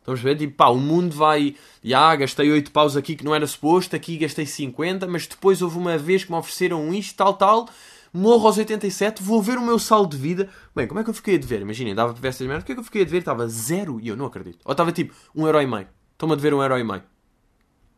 Estamos 0.00 0.20
a 0.20 0.22
ver? 0.22 0.36
Tipo, 0.36 0.54
pá, 0.54 0.68
o 0.68 0.76
mundo 0.76 1.16
vai. 1.16 1.56
Já, 1.82 2.14
gastei 2.14 2.52
8 2.52 2.70
paus 2.70 2.96
aqui 2.98 3.16
que 3.16 3.24
não 3.24 3.34
era 3.34 3.46
suposto, 3.46 3.96
aqui 3.96 4.18
gastei 4.18 4.44
50, 4.44 5.06
mas 5.06 5.26
depois 5.26 5.62
houve 5.62 5.78
uma 5.78 5.96
vez 5.96 6.22
que 6.22 6.30
me 6.30 6.36
ofereceram 6.36 6.92
isto, 6.92 7.16
tal, 7.16 7.32
tal, 7.34 7.68
morro 8.12 8.46
aos 8.46 8.58
87, 8.58 9.22
vou 9.22 9.42
ver 9.42 9.56
o 9.56 9.62
meu 9.62 9.78
saldo 9.78 10.14
de 10.14 10.22
vida. 10.22 10.50
Bem, 10.76 10.86
como 10.86 11.00
é 11.00 11.02
que 11.02 11.08
eu 11.08 11.14
fiquei 11.14 11.36
a 11.36 11.38
dever? 11.38 11.62
Imaginem, 11.62 11.94
dava 11.94 12.12
para 12.12 12.20
ver 12.20 12.28
estas 12.28 12.46
merdas. 12.46 12.62
O 12.62 12.66
que 12.66 12.72
é 12.72 12.74
que 12.74 12.80
eu 12.80 12.84
fiquei 12.84 13.02
a 13.02 13.04
dever? 13.06 13.18
Estava 13.18 13.48
zero 13.48 13.98
e 13.98 14.08
eu 14.08 14.16
não 14.16 14.26
acredito. 14.26 14.58
Ou 14.66 14.72
estava 14.72 14.92
tipo 14.92 15.14
um 15.34 15.46
euro 15.46 15.60
e 15.62 15.66
meio. 15.66 15.88
Estão-me 16.12 16.34
a 16.34 16.36
dever 16.36 16.52
um 16.52 16.62
euro 16.62 16.78
e 16.78 16.84
meio. 16.84 17.02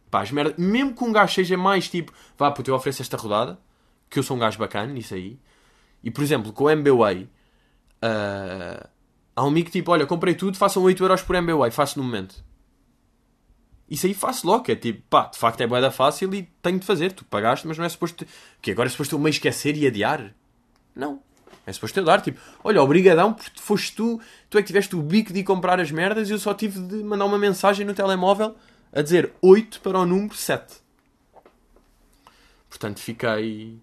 Pá, 0.08 0.22
as 0.22 0.30
merdas. 0.30 0.54
Mesmo 0.56 0.94
que 0.94 1.02
um 1.02 1.12
gajo 1.12 1.34
seja 1.34 1.56
mais 1.58 1.88
tipo, 1.88 2.12
vá, 2.38 2.48
puto, 2.52 2.70
eu 2.70 2.76
ofereço 2.76 3.02
esta 3.02 3.16
rodada, 3.16 3.58
que 4.08 4.20
eu 4.20 4.22
sou 4.22 4.36
um 4.36 4.40
gajo 4.40 4.56
bacana 4.56 4.92
nisso 4.92 5.14
aí. 5.14 5.36
E 6.02 6.12
por 6.12 6.22
exemplo, 6.22 6.52
com 6.52 6.64
o 6.64 6.70
MBWay, 6.70 7.28
uh, 8.02 8.88
há 9.34 9.44
um 9.44 9.48
amigo 9.48 9.70
tipo, 9.70 9.90
olha, 9.90 10.06
comprei 10.06 10.34
tudo, 10.34 10.56
façam 10.56 10.82
8 10.82 11.02
euros 11.02 11.22
por 11.22 11.36
MBWay, 11.36 11.70
faço 11.70 11.98
no 11.98 12.04
momento. 12.04 12.44
Isso 13.88 14.06
aí 14.06 14.12
faço 14.12 14.46
logo, 14.46 14.70
é 14.70 14.76
tipo, 14.76 15.02
pá, 15.08 15.26
de 15.26 15.38
facto 15.38 15.60
é 15.62 15.66
boeda 15.66 15.90
fácil 15.90 16.32
e 16.34 16.42
tenho 16.60 16.78
de 16.78 16.84
fazer. 16.84 17.12
Tu 17.12 17.24
pagaste, 17.24 17.66
mas 17.66 17.78
não 17.78 17.84
é 17.84 17.88
suposto. 17.88 18.26
Que 18.60 18.70
agora 18.70 18.88
é 18.88 18.90
suposto 18.90 19.14
eu 19.14 19.18
me 19.18 19.30
esquecer 19.30 19.76
e 19.76 19.86
adiar? 19.86 20.34
Não. 20.94 21.22
É 21.66 21.72
suposto 21.72 21.98
eu 21.98 22.04
dar, 22.04 22.20
tipo, 22.20 22.38
olha, 22.62 22.82
obrigadão, 22.82 23.32
porque 23.32 23.60
foste 23.60 23.94
tu, 23.94 24.20
tu 24.50 24.58
é 24.58 24.62
que 24.62 24.66
tiveste 24.66 24.94
o 24.94 25.02
bico 25.02 25.32
de 25.32 25.40
ir 25.40 25.44
comprar 25.44 25.80
as 25.80 25.90
merdas 25.90 26.28
e 26.28 26.32
eu 26.32 26.38
só 26.38 26.52
tive 26.52 26.80
de 26.80 26.96
mandar 27.02 27.24
uma 27.24 27.38
mensagem 27.38 27.86
no 27.86 27.94
telemóvel 27.94 28.56
a 28.92 29.00
dizer 29.00 29.32
8 29.40 29.80
para 29.80 29.98
o 29.98 30.06
número 30.06 30.34
7. 30.34 30.76
Portanto, 32.68 33.00
fiquei. 33.00 33.78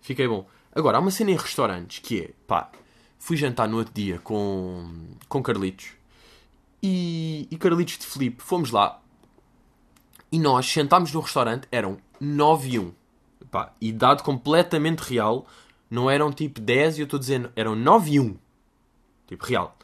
Fiquei 0.00 0.28
bom. 0.28 0.46
Agora, 0.72 0.98
há 0.98 1.00
uma 1.00 1.10
cena 1.10 1.32
em 1.32 1.36
restaurantes 1.36 1.98
que 1.98 2.20
é, 2.20 2.30
pá, 2.46 2.70
fui 3.18 3.36
jantar 3.36 3.68
no 3.68 3.78
outro 3.78 3.92
dia 3.92 4.18
com, 4.18 4.90
com 5.28 5.42
Carlitos 5.42 5.98
e, 6.82 7.48
e 7.50 7.56
Carlitos 7.56 7.98
de 7.98 8.06
Felipe, 8.06 8.42
fomos 8.42 8.70
lá, 8.70 9.00
e 10.30 10.38
nós 10.38 10.66
sentámos 10.66 11.12
no 11.12 11.20
restaurante, 11.20 11.66
eram 11.72 11.98
9 12.20 12.68
e 12.68 12.78
1. 12.78 12.92
Pá, 13.50 13.72
e 13.80 13.92
dado 13.92 14.22
completamente 14.22 15.00
real, 15.00 15.46
não 15.90 16.10
eram 16.10 16.30
tipo 16.30 16.60
10 16.60 16.98
e 16.98 17.00
eu 17.00 17.04
estou 17.04 17.18
dizendo, 17.18 17.50
eram 17.56 17.74
9 17.74 18.10
e 18.10 18.20
1. 18.20 18.36
Tipo, 19.26 19.46
real. 19.46 19.76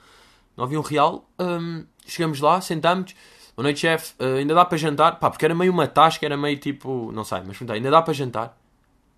9 0.57 0.75
e 0.75 0.79
1 0.79 0.81
real. 0.83 1.29
Hum, 1.39 1.87
chegamos 2.07 2.41
lá, 2.41 2.61
sentámos. 2.61 3.15
Boa 3.57 3.65
noite, 3.65 3.81
chefe. 3.81 4.13
Uh, 4.19 4.39
ainda 4.39 4.55
dá 4.55 4.65
para 4.65 4.77
jantar? 4.77 5.19
Pá, 5.19 5.31
porque 5.31 5.45
era 5.45 5.55
meio 5.55 5.73
uma 5.73 5.87
tasca, 5.87 6.27
era 6.27 6.37
meio 6.37 6.59
tipo. 6.59 7.11
Não 7.13 7.25
sei, 7.25 7.41
mas 7.47 7.59
ainda 7.71 7.91
dá 7.91 8.03
para 8.03 8.13
jantar. 8.13 8.59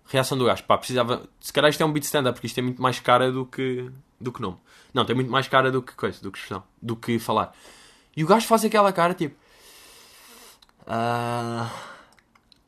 Reação 0.07 0.37
do 0.37 0.45
gajo. 0.45 0.63
Pá, 0.63 0.77
precisava. 0.77 1.27
Se 1.39 1.51
calhar 1.51 1.69
isto 1.69 1.81
é 1.81 1.85
um 1.85 1.91
beat 1.91 2.05
stand-up, 2.05 2.35
porque 2.35 2.47
isto 2.47 2.57
é 2.57 2.61
muito 2.61 2.81
mais 2.81 2.99
cara 2.99 3.31
do 3.31 3.45
que, 3.45 3.91
do 4.19 4.31
que 4.31 4.41
nome. 4.41 4.57
Não, 4.93 5.05
tem 5.05 5.15
muito 5.15 5.29
mais 5.29 5.47
cara 5.47 5.71
do 5.71 5.81
que 5.81 5.93
coisa, 5.93 6.21
do 6.21 6.31
que 6.31 6.37
expressão, 6.37 6.63
do 6.81 6.95
que 6.95 7.19
falar. 7.19 7.53
E 8.15 8.23
o 8.23 8.27
gajo 8.27 8.47
faz 8.47 8.63
aquela 8.63 8.91
cara 8.93 9.13
tipo. 9.13 9.35
Uh, 10.83 11.69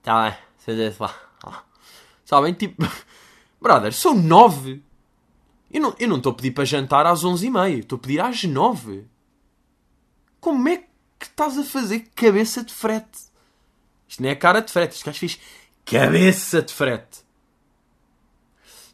tá 0.03 0.29
bem, 0.29 0.37
seja 0.57 0.95
lá. 0.99 1.15
Sabem? 2.25 2.53
Tipo, 2.53 2.85
brother, 3.59 3.93
são 3.93 4.13
nove. 4.13 4.83
Eu 5.71 5.81
não 5.81 5.89
estou 5.89 6.07
não 6.07 6.31
a 6.31 6.33
pedir 6.33 6.51
para 6.51 6.65
jantar 6.65 7.05
às 7.05 7.23
onze 7.23 7.47
e 7.47 7.49
meia, 7.49 7.79
estou 7.79 7.95
a 7.95 7.99
pedir 7.99 8.19
às 8.19 8.43
nove. 8.43 9.07
Como 10.39 10.67
é 10.67 10.77
que 10.77 11.25
estás 11.25 11.57
a 11.57 11.63
fazer 11.63 12.07
cabeça 12.15 12.63
de 12.63 12.73
frete? 12.73 13.29
Isto 14.07 14.23
não 14.23 14.29
é 14.29 14.35
cara 14.35 14.61
de 14.61 14.71
frete, 14.71 14.95
este 14.95 15.05
gajo 15.05 15.19
fez 15.19 15.39
cabeça 15.85 16.61
de 16.61 16.73
frete. 16.73 17.28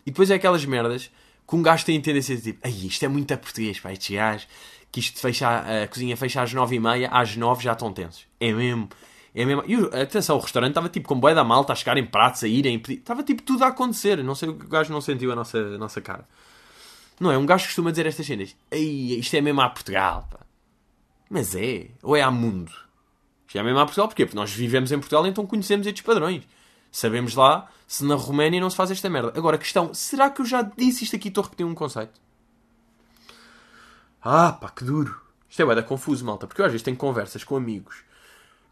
E 0.05 0.11
depois 0.11 0.29
é 0.29 0.35
aquelas 0.35 0.63
merdas 0.65 1.09
que 1.47 1.55
um 1.55 1.61
gajo 1.61 1.85
tem 1.85 1.97
a 1.97 2.01
tendência 2.01 2.35
de 2.35 2.41
tipo, 2.41 2.59
ai, 2.63 2.71
isto 2.71 3.03
é 3.03 3.07
muito 3.07 3.33
a 3.33 3.37
português, 3.37 3.79
pá, 3.79 3.91
estes 3.91 4.15
gajos, 4.15 4.47
que 4.91 4.99
isto 4.99 5.19
fecha, 5.19 5.83
a 5.83 5.87
cozinha 5.87 6.15
fecha 6.15 6.41
às 6.41 6.53
nove 6.53 6.75
e 6.75 6.79
meia, 6.79 7.09
às 7.09 7.35
nove 7.35 7.63
já 7.63 7.73
estão 7.73 7.91
tensos. 7.91 8.25
É 8.39 8.51
mesmo. 8.51 8.89
É 9.33 9.43
mesmo. 9.43 9.63
E 9.67 9.75
atenção, 10.01 10.37
o 10.37 10.39
restaurante 10.39 10.71
estava 10.71 10.87
tipo 10.87 11.09
com 11.09 11.19
boia 11.19 11.35
da 11.35 11.43
malta 11.43 11.73
a 11.73 11.75
chegarem 11.75 12.05
pratos, 12.05 12.43
a 12.43 12.47
irem, 12.47 12.79
pedir. 12.79 12.99
Estava 12.99 13.21
tipo 13.21 13.43
tudo 13.43 13.65
a 13.65 13.67
acontecer. 13.67 14.23
Não 14.23 14.33
sei 14.33 14.47
o 14.47 14.55
que 14.55 14.65
o 14.65 14.69
gajo 14.69 14.93
não 14.93 15.01
sentiu 15.01 15.31
a 15.33 15.35
nossa, 15.35 15.57
a 15.57 15.77
nossa 15.77 15.99
cara. 15.99 16.25
Não 17.19 17.29
é? 17.29 17.37
Um 17.37 17.45
gajo 17.45 17.65
costuma 17.65 17.91
dizer 17.91 18.05
estas 18.05 18.25
cenas. 18.25 18.55
Ei, 18.71 19.19
isto 19.19 19.35
é 19.35 19.41
mesmo 19.41 19.59
a 19.59 19.69
Portugal, 19.69 20.25
pá. 20.31 20.39
Mas 21.29 21.53
é. 21.53 21.87
Ou 22.01 22.15
é 22.15 22.21
a 22.21 22.31
mundo? 22.31 22.71
Isto 23.45 23.59
é 23.59 23.63
mesmo 23.63 23.79
a 23.79 23.85
Portugal, 23.85 24.07
porquê? 24.07 24.25
Porque 24.25 24.37
nós 24.37 24.51
vivemos 24.51 24.91
em 24.93 24.99
Portugal, 24.99 25.27
então 25.27 25.45
conhecemos 25.45 25.85
estes 25.85 26.01
padrões. 26.01 26.43
Sabemos 26.89 27.35
lá 27.35 27.69
se 27.87 28.03
na 28.03 28.15
Roménia 28.15 28.59
não 28.59 28.69
se 28.69 28.75
faz 28.75 28.91
esta 28.91 29.09
merda. 29.09 29.33
Agora, 29.35 29.55
a 29.55 29.59
questão, 29.59 29.93
será 29.93 30.29
que 30.29 30.41
eu 30.41 30.45
já 30.45 30.61
disse 30.61 31.03
isto 31.03 31.15
aqui 31.15 31.27
e 31.27 31.29
estou 31.29 31.41
a 31.41 31.45
repetir 31.45 31.65
um 31.65 31.75
conceito? 31.75 32.19
Ah, 34.21 34.51
pá, 34.53 34.69
que 34.69 34.83
duro. 34.83 35.19
Isto 35.49 35.71
é 35.71 35.75
da 35.75 35.83
confuso, 35.83 36.25
malta, 36.25 36.47
porque 36.47 36.61
eu 36.61 36.65
às 36.65 36.71
vezes 36.71 36.83
tenho 36.83 36.97
conversas 36.97 37.43
com 37.43 37.55
amigos 37.55 38.03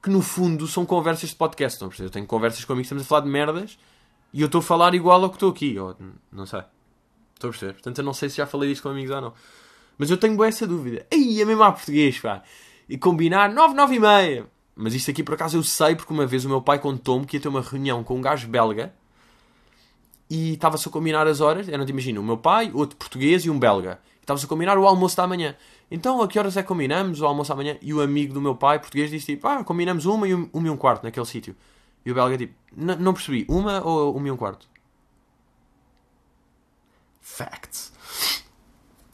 que 0.03 0.09
no 0.09 0.21
fundo 0.21 0.67
são 0.67 0.85
conversas 0.85 1.29
de 1.29 1.35
podcast. 1.35 1.81
Não 1.81 1.87
percebo? 1.87 2.07
Eu 2.07 2.11
tenho 2.11 2.27
conversas 2.27 2.65
comigo, 2.65 2.81
estamos 2.81 3.03
a 3.03 3.05
falar 3.05 3.21
de 3.21 3.29
merdas 3.29 3.79
e 4.33 4.41
eu 4.41 4.47
estou 4.47 4.59
a 4.59 4.61
falar 4.61 4.93
igual 4.93 5.23
ao 5.23 5.29
que 5.29 5.37
estou 5.37 5.49
aqui. 5.49 5.79
Ou, 5.79 5.95
não 6.29 6.45
sei. 6.45 6.61
Estou 7.33 7.47
a 7.47 7.51
perceber. 7.51 7.73
Portanto, 7.73 7.99
eu 7.99 8.03
não 8.03 8.13
sei 8.13 8.29
se 8.29 8.37
já 8.37 8.45
falei 8.45 8.69
disto 8.69 8.83
com 8.83 8.89
amigos 8.89 9.11
ou 9.11 9.21
não. 9.21 9.33
Mas 9.97 10.11
eu 10.11 10.17
tenho 10.17 10.43
essa 10.43 10.67
dúvida. 10.67 11.07
Ei, 11.09 11.41
é 11.41 11.45
mesmo 11.45 11.63
a 11.63 11.71
português, 11.71 12.19
pá. 12.19 12.43
E 12.89 12.97
combinar 12.97 13.49
9, 13.53 13.73
9 13.73 13.95
e 13.95 13.99
meia. 13.99 14.47
Mas 14.75 14.93
isto 14.93 15.09
aqui 15.09 15.23
por 15.23 15.35
acaso 15.35 15.55
eu 15.55 15.63
sei 15.63 15.95
porque 15.95 16.11
uma 16.11 16.25
vez 16.25 16.43
o 16.43 16.49
meu 16.49 16.61
pai 16.61 16.79
contou-me 16.79 17.25
que 17.25 17.37
ia 17.37 17.41
ter 17.41 17.47
uma 17.47 17.61
reunião 17.61 18.03
com 18.03 18.17
um 18.17 18.21
gajo 18.21 18.47
belga 18.47 18.93
e 20.29 20.53
estava-se 20.53 20.87
a 20.87 20.91
combinar 20.91 21.27
as 21.27 21.41
horas. 21.41 21.65
Te 21.65 21.71
imagino, 21.71 22.21
o 22.21 22.23
meu 22.23 22.37
pai, 22.37 22.71
outro 22.73 22.97
português 22.97 23.45
e 23.45 23.49
um 23.49 23.59
belga. 23.59 23.99
Estava-se 24.21 24.45
a 24.45 24.49
combinar 24.49 24.77
o 24.77 24.87
almoço 24.87 25.17
da 25.17 25.27
manhã. 25.27 25.55
Então, 25.91 26.21
a 26.21 26.27
que 26.27 26.39
horas 26.39 26.57
é 26.57 26.61
que 26.61 26.67
combinamos 26.67 27.21
o 27.21 27.25
almoço 27.25 27.51
amanhã? 27.51 27.77
E 27.81 27.93
o 27.93 28.01
amigo 28.01 28.33
do 28.33 28.41
meu 28.41 28.55
pai, 28.55 28.79
português, 28.79 29.11
disse 29.11 29.35
tipo, 29.35 29.47
ah, 29.47 29.63
combinamos 29.63 30.05
uma 30.05 30.27
e 30.27 30.33
um, 30.33 30.49
uma 30.53 30.67
e 30.67 30.69
um 30.69 30.77
quarto 30.77 31.03
naquele 31.03 31.25
sítio. 31.25 31.55
E 32.05 32.11
o 32.11 32.15
belga 32.15 32.37
tipo, 32.37 32.53
não 32.75 33.13
percebi, 33.13 33.45
uma 33.47 33.85
ou 33.85 34.15
uma 34.15 34.27
e 34.27 34.31
um 34.31 34.37
quarto? 34.37 34.67
Facts. 37.21 37.93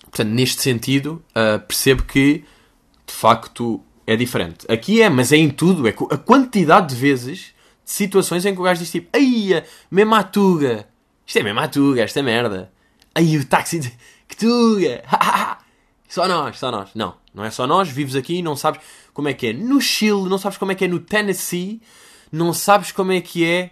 Portanto, 0.04 0.30
neste 0.30 0.62
sentido, 0.62 1.24
uh, 1.32 1.60
percebo 1.65 2.04
que, 2.04 2.43
de 3.06 3.13
facto, 3.13 3.84
é 4.08 4.15
diferente. 4.15 4.65
Aqui 4.72 5.02
é, 5.02 5.10
mas 5.10 5.32
é 5.32 5.38
em 5.38 5.50
tudo. 5.50 5.88
É 5.88 5.91
a 5.91 6.17
quantidade 6.17 6.93
de 6.93 6.95
vezes, 6.95 7.54
de 7.86 7.91
situações 7.91 8.45
em 8.45 8.54
que 8.54 8.60
o 8.60 8.63
gajo 8.63 8.80
diz 8.80 8.91
tipo, 8.91 9.10
ai, 9.13 9.63
mesmo 9.89 10.15
a 10.15 10.24
tuga. 10.24 10.88
Isto 11.30 11.38
é 11.38 11.44
mesmo 11.44 11.60
a 11.60 11.68
tuga, 11.68 12.02
esta 12.02 12.24
merda. 12.24 12.74
Ai, 13.13 13.38
o 13.38 13.46
táxi, 13.46 13.80
de... 13.80 13.94
que 14.28 14.36
tuga. 14.36 15.04
Só 16.10 16.28
nós, 16.28 16.58
só 16.58 16.72
nós. 16.72 16.89
Não, 16.96 17.15
não 17.32 17.46
é 17.46 17.52
só 17.52 17.68
nós. 17.68 17.88
Vives 17.88 18.15
aqui 18.15 18.38
e 18.38 18.42
não 18.42 18.56
sabes 18.56 18.82
como 19.13 19.28
é 19.28 19.34
que 19.36 19.46
é 19.46 19.54
no 19.54 19.80
Chile, 19.80 20.28
não 20.28 20.39
sabes 20.39 20.58
como 20.58 20.72
é 20.72 20.76
que 20.76 20.86
é 20.86 20.88
no 20.88 21.00
Tennessee, 21.00 21.84
não 22.32 22.52
sabes 22.52 22.92
como 22.92 23.12
é 23.12 23.22
que 23.22 23.46
é 23.46 23.70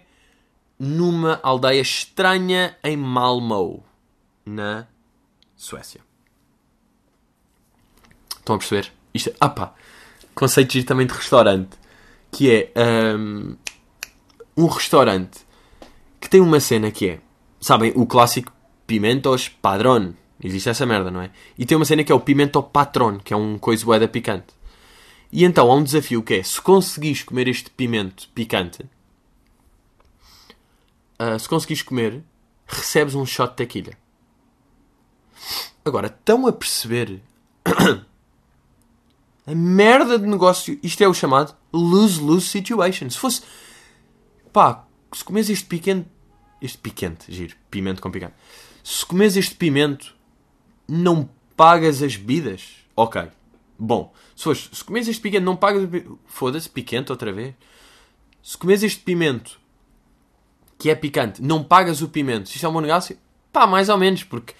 numa 0.78 1.40
aldeia 1.42 1.80
estranha 1.80 2.76
em 2.84 2.96
Malmö, 2.96 3.80
na 4.46 4.86
Suécia. 5.56 6.00
Estão 8.38 8.54
a 8.54 8.58
perceber? 8.58 8.92
Isto, 9.12 9.34
ah 9.40 9.48
pá, 9.48 9.74
conceito 10.32 10.70
de 10.70 10.84
também 10.84 11.08
de 11.08 11.12
restaurante, 11.12 11.76
que 12.30 12.52
é 12.52 12.72
um, 13.16 13.56
um 14.56 14.66
restaurante 14.66 15.40
que 16.20 16.30
tem 16.30 16.40
uma 16.40 16.60
cena 16.60 16.92
que 16.92 17.08
é, 17.08 17.20
sabem, 17.60 17.92
o 17.94 18.06
clássico 18.06 18.52
pimentos 18.86 19.48
padrón, 19.48 20.12
Existe 20.42 20.68
essa 20.68 20.86
merda, 20.86 21.10
não 21.10 21.20
é? 21.20 21.30
E 21.58 21.66
tem 21.66 21.76
uma 21.76 21.84
cena 21.84 22.04
que 22.04 22.12
é 22.12 22.14
o 22.14 22.20
pimento 22.20 22.62
patron, 22.62 23.18
que 23.18 23.34
é 23.34 23.36
um 23.36 23.58
coisa 23.58 23.84
boeda 23.84 24.06
picante. 24.06 24.46
E 25.32 25.44
então 25.44 25.70
há 25.70 25.74
um 25.74 25.82
desafio 25.82 26.22
que 26.22 26.34
é, 26.34 26.42
se 26.42 26.60
conseguires 26.60 27.22
comer 27.22 27.48
este 27.48 27.70
pimento 27.70 28.28
picante, 28.30 28.82
uh, 31.20 31.38
se 31.38 31.48
conseguires 31.48 31.82
comer, 31.82 32.22
recebes 32.66 33.14
um 33.14 33.26
shot 33.26 33.50
de 33.50 33.56
tequila. 33.56 33.92
Agora, 35.84 36.06
estão 36.06 36.46
a 36.46 36.52
perceber 36.52 37.20
a 39.44 39.54
merda 39.54 40.18
de 40.18 40.26
negócio? 40.26 40.78
Isto 40.82 41.02
é 41.02 41.08
o 41.08 41.14
chamado 41.14 41.54
lose-lose 41.72 42.46
situation. 42.46 43.10
Se 43.10 43.18
fosse, 43.18 43.42
pá, 44.52 44.86
se 45.12 45.24
comes 45.24 45.50
este 45.50 45.66
picante, 45.66 46.08
este 46.60 46.78
picante, 46.78 47.32
giro, 47.32 47.56
pimento 47.70 48.00
com 48.02 48.10
picante. 48.10 48.34
Se 48.82 49.04
comes 49.04 49.36
este 49.36 49.54
pimento 49.54 50.14
não 50.86 51.28
pagas 51.56 52.02
as 52.02 52.16
bebidas? 52.16 52.76
Ok. 52.96 53.22
Bom, 53.78 54.12
se, 54.34 54.44
fores, 54.44 54.70
se 54.72 54.82
comes 54.84 55.06
este 55.08 55.20
pimento, 55.20 55.44
não 55.44 55.56
pagas. 55.56 55.88
Foda-se, 56.26 56.68
picante 56.68 57.12
outra 57.12 57.32
vez. 57.32 57.54
Se 58.42 58.56
comes 58.56 58.82
este 58.82 59.00
pimento 59.00 59.60
que 60.78 60.90
é 60.90 60.94
picante, 60.94 61.42
não 61.42 61.62
pagas 61.62 62.02
o 62.02 62.08
pimento, 62.08 62.48
se 62.48 62.54
isto 62.54 62.64
é 62.64 62.68
um 62.68 62.72
bom 62.72 62.80
negócio? 62.80 63.18
Pá, 63.52 63.66
mais 63.66 63.88
ou 63.88 63.98
menos, 63.98 64.22
porque 64.22 64.54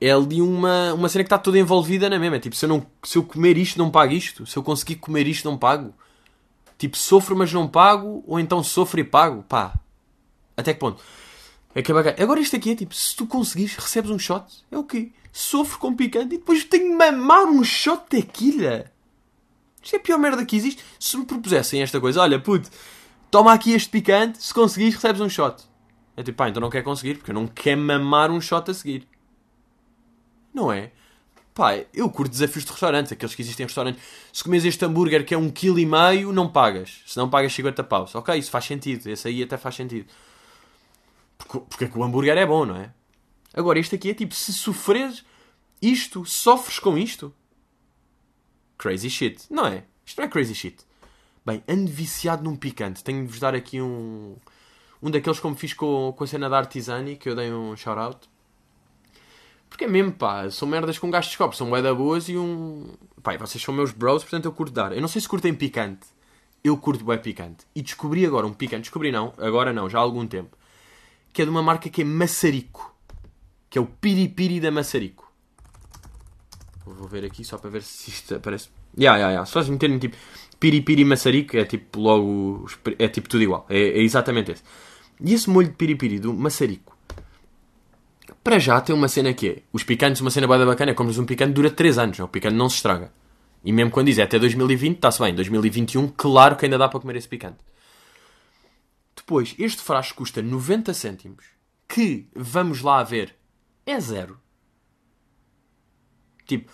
é 0.00 0.10
ali 0.10 0.42
uma, 0.42 0.92
uma 0.94 1.08
cena 1.08 1.22
que 1.22 1.28
está 1.28 1.38
toda 1.38 1.58
envolvida 1.58 2.10
na 2.10 2.18
mesma. 2.18 2.36
É 2.36 2.40
tipo, 2.40 2.56
se 2.56 2.64
eu, 2.64 2.68
não, 2.68 2.84
se 3.04 3.16
eu 3.16 3.22
comer 3.22 3.56
isto, 3.56 3.78
não 3.78 3.90
pago 3.90 4.12
isto. 4.12 4.44
Se 4.44 4.56
eu 4.56 4.62
conseguir 4.62 4.96
comer 4.96 5.28
isto, 5.28 5.48
não 5.48 5.56
pago. 5.56 5.94
Tipo, 6.76 6.96
sofro, 6.96 7.36
mas 7.36 7.52
não 7.52 7.68
pago, 7.68 8.24
ou 8.26 8.40
então 8.40 8.62
sofro 8.64 8.98
e 8.98 9.04
pago. 9.04 9.44
Pá, 9.44 9.72
até 10.56 10.74
que 10.74 10.80
ponto? 10.80 11.00
É 11.74 11.82
que 11.82 11.90
é 11.90 11.94
bacana. 11.94 12.16
Agora 12.18 12.40
isto 12.40 12.54
aqui 12.56 12.70
é 12.70 12.74
tipo, 12.74 12.94
se 12.94 13.16
tu 13.16 13.26
conseguires, 13.26 13.76
recebes 13.76 14.10
um 14.10 14.18
shot, 14.18 14.44
é 14.70 14.76
o 14.76 14.84
quê? 14.84 15.12
Sofro 15.32 15.78
com 15.78 15.94
picante 15.94 16.34
e 16.34 16.38
depois 16.38 16.64
tenho 16.64 16.90
de 16.90 16.94
mamar 16.94 17.46
um 17.46 17.64
shot 17.64 18.02
de 18.10 18.22
tequila. 18.22 18.90
Isto 19.82 19.96
é 19.96 19.98
a 19.98 20.02
pior 20.02 20.18
merda 20.18 20.44
que 20.44 20.54
existe. 20.54 20.84
Se 21.00 21.16
me 21.16 21.24
propusessem 21.24 21.82
esta 21.82 22.00
coisa, 22.00 22.20
olha, 22.20 22.38
puto, 22.38 22.70
toma 23.30 23.52
aqui 23.52 23.72
este 23.72 23.88
picante, 23.88 24.42
se 24.42 24.52
conseguires, 24.52 24.94
recebes 24.94 25.20
um 25.20 25.28
shot. 25.28 25.64
É 26.16 26.22
tipo, 26.22 26.36
pá, 26.36 26.48
então 26.48 26.60
não 26.60 26.68
quer 26.68 26.82
conseguir, 26.82 27.14
porque 27.14 27.30
eu 27.30 27.34
não 27.34 27.46
quero 27.46 27.80
mamar 27.80 28.30
um 28.30 28.40
shot 28.40 28.70
a 28.70 28.74
seguir. 28.74 29.08
Não 30.52 30.70
é? 30.70 30.92
Pá, 31.54 31.78
eu 31.92 32.08
curto 32.10 32.30
desafios 32.30 32.64
de 32.64 32.70
restaurantes, 32.70 33.12
aqueles 33.12 33.34
que 33.34 33.42
existem 33.42 33.64
em 33.64 33.66
restaurantes. 33.66 34.02
Se 34.32 34.44
comes 34.44 34.64
este 34.64 34.84
hambúrguer 34.84 35.24
que 35.24 35.34
é 35.34 35.38
um 35.38 35.50
quilo 35.50 35.78
e 35.78 35.86
meio, 35.86 36.32
não 36.32 36.48
pagas. 36.48 37.02
Se 37.06 37.16
não 37.16 37.28
pagas 37.28 37.52
50 37.52 37.82
paus. 37.84 38.14
Ok, 38.14 38.34
isso 38.38 38.50
faz 38.50 38.66
sentido. 38.66 39.06
Esse 39.08 39.28
aí 39.28 39.42
até 39.42 39.56
faz 39.56 39.74
sentido. 39.74 40.06
Porque, 41.46 41.60
porque 41.68 41.84
é 41.84 41.88
que 41.88 41.98
o 41.98 42.04
hambúrguer 42.04 42.36
é 42.36 42.46
bom, 42.46 42.64
não 42.64 42.76
é? 42.76 42.92
Agora, 43.54 43.78
este 43.78 43.94
aqui 43.94 44.10
é 44.10 44.14
tipo, 44.14 44.34
se 44.34 44.52
sofreres 44.52 45.24
isto, 45.80 46.24
sofres 46.24 46.78
com 46.78 46.96
isto. 46.96 47.34
Crazy 48.78 49.10
shit. 49.10 49.44
Não 49.50 49.66
é? 49.66 49.84
Isto 50.06 50.18
não 50.18 50.26
é 50.26 50.28
crazy 50.28 50.54
shit. 50.54 50.84
Bem, 51.44 51.62
ando 51.68 51.90
viciado 51.90 52.42
num 52.42 52.56
picante. 52.56 53.04
Tenho 53.04 53.22
de 53.24 53.30
vos 53.30 53.40
dar 53.40 53.54
aqui 53.54 53.80
um. 53.80 54.36
Um 55.02 55.10
daqueles 55.10 55.40
como 55.40 55.56
fiz 55.56 55.74
com, 55.74 56.14
com 56.16 56.24
a 56.24 56.26
cena 56.26 56.48
da 56.48 56.58
Artisani, 56.58 57.16
que 57.16 57.28
eu 57.28 57.34
dei 57.34 57.52
um 57.52 57.76
shout-out. 57.76 58.28
Porque 59.68 59.84
é 59.84 59.88
mesmo, 59.88 60.12
pá, 60.12 60.48
são 60.50 60.68
merdas 60.68 60.98
com 60.98 61.10
gastos 61.10 61.32
de 61.32 61.38
copo, 61.38 61.56
são 61.56 61.66
moeda 61.66 61.92
boas 61.92 62.28
e 62.28 62.36
um. 62.36 62.94
Pá, 63.22 63.36
vocês 63.36 63.62
são 63.62 63.74
meus 63.74 63.90
bros, 63.90 64.22
portanto 64.22 64.44
eu 64.44 64.52
curto 64.52 64.72
dar. 64.72 64.92
Eu 64.92 65.00
não 65.00 65.08
sei 65.08 65.20
se 65.20 65.28
curtem 65.28 65.52
picante. 65.52 66.06
Eu 66.62 66.76
curto 66.76 67.04
bem 67.04 67.18
picante. 67.18 67.66
E 67.74 67.82
descobri 67.82 68.24
agora 68.24 68.46
um 68.46 68.52
picante, 68.52 68.82
descobri 68.82 69.10
não, 69.10 69.32
agora 69.38 69.72
não, 69.72 69.90
já 69.90 69.98
há 69.98 70.02
algum 70.02 70.24
tempo 70.26 70.56
que 71.32 71.42
é 71.42 71.44
de 71.44 71.50
uma 71.50 71.62
marca 71.62 71.88
que 71.88 72.02
é 72.02 72.04
Massarico. 72.04 72.94
Que 73.70 73.78
é 73.78 73.80
o 73.80 73.86
Piripiri 73.86 74.60
da 74.60 74.70
Massarico. 74.70 75.30
Vou 76.84 77.08
ver 77.08 77.24
aqui 77.24 77.44
só 77.44 77.58
para 77.58 77.70
ver 77.70 77.82
se 77.82 78.10
isto 78.10 78.34
aparece. 78.34 78.68
Ya, 78.98 79.16
ya, 79.16 79.30
ya. 79.30 79.44
Só 79.46 79.62
se 79.62 79.70
meterem 79.70 79.98
tipo 79.98 80.16
Piripiri 80.60 81.04
Massarico 81.04 81.56
é 81.56 81.64
tipo 81.64 82.00
logo. 82.00 82.66
É 82.98 83.08
tipo 83.08 83.28
tudo 83.28 83.42
igual. 83.42 83.66
É, 83.68 83.78
é 83.78 84.02
exatamente 84.02 84.52
esse. 84.52 84.62
E 85.20 85.32
esse 85.32 85.48
molho 85.48 85.68
de 85.68 85.74
Piripiri 85.74 86.18
do 86.18 86.34
Massarico. 86.34 86.96
Para 88.44 88.58
já 88.58 88.80
tem 88.80 88.94
uma 88.94 89.08
cena 89.08 89.32
que 89.32 89.48
é. 89.48 89.62
Os 89.72 89.84
picantes, 89.84 90.20
uma 90.20 90.30
cena 90.30 90.46
bada 90.46 90.66
bacana, 90.66 90.90
é 90.90 90.94
como 90.94 91.10
um 91.10 91.24
picante 91.24 91.52
dura 91.52 91.70
3 91.70 91.98
anos. 91.98 92.18
O 92.18 92.28
picante 92.28 92.56
não 92.56 92.68
se 92.68 92.76
estraga. 92.76 93.12
E 93.64 93.72
mesmo 93.72 93.90
quando 93.90 94.06
diz 94.06 94.18
é 94.18 94.22
até 94.22 94.38
2020, 94.38 94.96
está-se 94.96 95.22
bem. 95.22 95.34
2021, 95.34 96.08
claro 96.16 96.56
que 96.56 96.66
ainda 96.66 96.76
dá 96.76 96.88
para 96.88 97.00
comer 97.00 97.16
esse 97.16 97.28
picante. 97.28 97.58
Depois, 99.32 99.54
este 99.58 99.80
frasco 99.80 100.18
custa 100.18 100.42
90 100.42 100.92
cêntimos, 100.92 101.46
que, 101.88 102.28
vamos 102.34 102.82
lá 102.82 103.02
ver, 103.02 103.34
é 103.86 103.98
zero. 103.98 104.38
Tipo, 106.44 106.70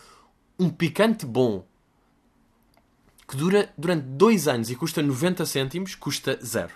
um 0.59 0.69
picante 0.69 1.25
bom 1.25 1.65
que 3.29 3.37
dura 3.37 3.73
durante 3.79 4.07
2 4.07 4.49
anos 4.49 4.71
e 4.71 4.75
custa 4.75 5.01
90 5.01 5.47
cêntimos, 5.47 5.95
custa 5.95 6.37
zero. 6.45 6.75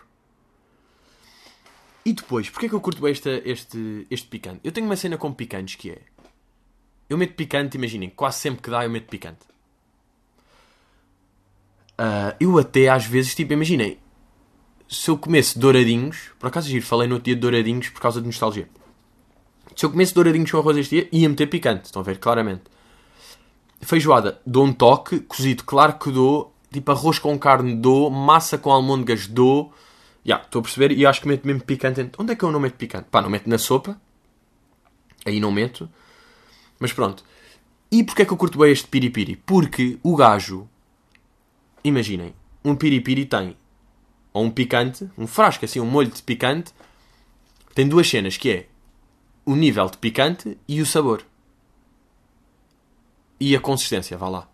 E 2.04 2.12
depois, 2.12 2.48
porquê 2.48 2.66
é 2.66 2.68
que 2.68 2.76
eu 2.76 2.80
curto 2.80 3.08
este, 3.08 3.42
este, 3.44 4.06
este 4.08 4.28
picante? 4.28 4.60
Eu 4.62 4.70
tenho 4.70 4.86
uma 4.86 4.94
cena 4.94 5.18
com 5.18 5.34
picantes 5.34 5.74
que 5.74 5.90
é. 5.90 6.02
Eu 7.10 7.18
meto 7.18 7.34
picante, 7.34 7.76
imaginem, 7.76 8.08
quase 8.08 8.38
sempre 8.38 8.62
que 8.62 8.70
dá 8.70 8.84
eu 8.84 8.90
meto 8.90 9.08
picante. 9.08 9.44
Uh, 11.98 12.38
eu 12.38 12.56
até 12.56 12.88
às 12.88 13.04
vezes, 13.04 13.34
tipo, 13.34 13.52
imaginem, 13.52 13.98
se 14.92 15.10
eu 15.10 15.16
comesse 15.16 15.58
douradinhos, 15.58 16.30
por 16.38 16.48
acaso 16.48 16.68
giro, 16.68 16.84
falei 16.84 17.08
no 17.08 17.14
outro 17.14 17.24
dia 17.24 17.34
de 17.34 17.40
douradinhos 17.40 17.88
por 17.88 18.00
causa 18.00 18.20
de 18.20 18.26
nostalgia. 18.26 18.68
Se 19.74 19.86
eu 19.86 19.90
comesse 19.90 20.12
douradinhos 20.12 20.50
com 20.50 20.58
arroz 20.58 20.76
este 20.76 20.96
dia, 20.96 21.08
ia 21.10 21.28
meter 21.28 21.46
picante, 21.46 21.86
estão 21.86 22.02
a 22.02 22.04
ver, 22.04 22.18
claramente. 22.18 22.64
Feijoada, 23.80 24.40
dou 24.46 24.66
um 24.66 24.72
toque, 24.72 25.20
cozido, 25.20 25.64
claro 25.64 25.94
que 25.94 26.10
dou, 26.10 26.54
tipo 26.70 26.90
arroz 26.92 27.18
com 27.18 27.38
carne 27.38 27.74
dou, 27.74 28.10
massa 28.10 28.58
com 28.58 28.70
almôndegas 28.70 29.26
dou. 29.26 29.72
Já, 30.24 30.34
yeah, 30.34 30.44
estou 30.44 30.60
a 30.60 30.62
perceber 30.62 30.92
e 30.92 31.04
acho 31.04 31.20
que 31.20 31.26
meto 31.26 31.46
mesmo 31.46 31.64
picante. 31.64 32.10
Onde 32.18 32.32
é 32.32 32.36
que 32.36 32.44
eu 32.44 32.52
não 32.52 32.60
meto 32.60 32.74
picante? 32.74 33.08
Pá, 33.10 33.20
não 33.20 33.30
meto 33.30 33.48
na 33.48 33.58
sopa. 33.58 34.00
Aí 35.24 35.40
não 35.40 35.50
meto. 35.50 35.88
Mas 36.78 36.92
pronto. 36.92 37.24
E 37.90 38.04
porquê 38.04 38.22
é 38.22 38.24
que 38.24 38.32
eu 38.32 38.36
curto 38.36 38.58
bem 38.58 38.70
este 38.70 38.86
piripiri? 38.86 39.36
Porque 39.36 39.98
o 40.02 40.14
gajo, 40.14 40.68
imaginem, 41.82 42.34
um 42.64 42.76
piripiri 42.76 43.26
tem 43.26 43.56
ou 44.32 44.44
um 44.44 44.50
picante, 44.50 45.08
um 45.16 45.26
frasco 45.26 45.64
assim, 45.64 45.80
um 45.80 45.86
molho 45.86 46.10
de 46.10 46.22
picante, 46.22 46.72
tem 47.74 47.88
duas 47.88 48.08
cenas, 48.08 48.36
que 48.36 48.50
é 48.50 48.66
o 49.44 49.54
nível 49.54 49.88
de 49.88 49.98
picante 49.98 50.56
e 50.68 50.80
o 50.80 50.86
sabor. 50.86 51.24
E 53.40 53.56
a 53.56 53.60
consistência, 53.60 54.16
vá 54.16 54.28
lá. 54.28 54.48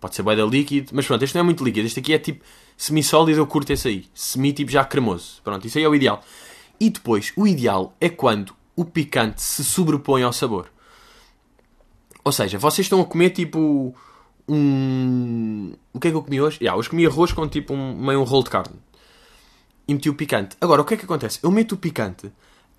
Pode 0.00 0.14
ser 0.16 0.22
boeda 0.22 0.42
líquido, 0.42 0.90
mas 0.94 1.06
pronto, 1.06 1.22
este 1.22 1.34
não 1.34 1.42
é 1.42 1.44
muito 1.44 1.62
líquido. 1.62 1.86
Este 1.86 2.00
aqui 2.00 2.14
é 2.14 2.18
tipo 2.18 2.44
semi-sólido, 2.76 3.38
eu 3.38 3.46
curto 3.46 3.72
esse 3.72 3.86
aí. 3.86 4.06
Semi 4.14 4.52
tipo 4.52 4.70
já 4.70 4.84
cremoso. 4.84 5.40
Pronto, 5.44 5.66
isso 5.66 5.78
aí 5.78 5.84
é 5.84 5.88
o 5.88 5.94
ideal. 5.94 6.24
E 6.80 6.88
depois, 6.88 7.32
o 7.36 7.46
ideal 7.46 7.94
é 8.00 8.08
quando 8.08 8.54
o 8.74 8.84
picante 8.84 9.42
se 9.42 9.62
sobrepõe 9.62 10.22
ao 10.22 10.32
sabor. 10.32 10.72
Ou 12.24 12.32
seja, 12.32 12.58
vocês 12.58 12.86
estão 12.86 13.00
a 13.00 13.04
comer 13.04 13.30
tipo 13.30 13.94
um. 14.48 15.74
O 15.92 16.00
que 16.00 16.08
é 16.08 16.10
que 16.10 16.16
eu 16.16 16.22
comi 16.22 16.40
hoje? 16.40 16.58
Yeah, 16.60 16.78
hoje 16.78 16.88
comi 16.88 17.06
arroz 17.06 17.32
com 17.32 17.46
tipo 17.46 17.74
um, 17.74 17.94
meio 17.94 18.20
um 18.20 18.24
rolo 18.24 18.44
de 18.44 18.50
carne. 18.50 18.74
E 19.90 19.94
meti 19.94 20.08
o 20.08 20.14
picante. 20.14 20.56
Agora, 20.60 20.82
o 20.82 20.84
que 20.84 20.94
é 20.94 20.96
que 20.96 21.04
acontece? 21.04 21.40
Eu 21.42 21.50
meto 21.50 21.72
o 21.72 21.76
picante, 21.76 22.30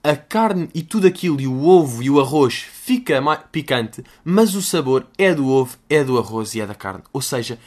a 0.01 0.15
carne 0.15 0.69
e 0.73 0.81
tudo 0.81 1.05
aquilo, 1.05 1.41
e 1.41 1.45
o 1.45 1.67
ovo 1.67 2.01
e 2.01 2.09
o 2.09 2.21
arroz 2.21 2.53
fica 2.53 3.21
picante, 3.51 4.01
mas 4.23 4.55
o 4.55 4.61
sabor 4.61 5.05
é 5.17 5.33
do 5.33 5.45
ovo, 5.49 5.77
é 5.89 6.05
do 6.05 6.17
arroz 6.17 6.55
e 6.55 6.61
é 6.61 6.65
da 6.65 6.73
carne. 6.73 7.03
Ou 7.11 7.21
seja, 7.21 7.59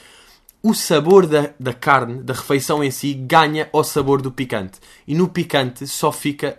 o 0.63 0.73
sabor 0.73 1.27
da, 1.27 1.51
da 1.61 1.75
carne, 1.75 2.23
da 2.23 2.33
refeição 2.33 2.83
em 2.83 2.91
si, 2.91 3.13
ganha 3.13 3.69
ao 3.71 3.85
sabor 3.85 4.23
do 4.23 4.33
picante. 4.33 4.81
E 5.07 5.15
no 5.15 5.29
picante 5.29 5.87
só 5.87 6.11
fica. 6.11 6.59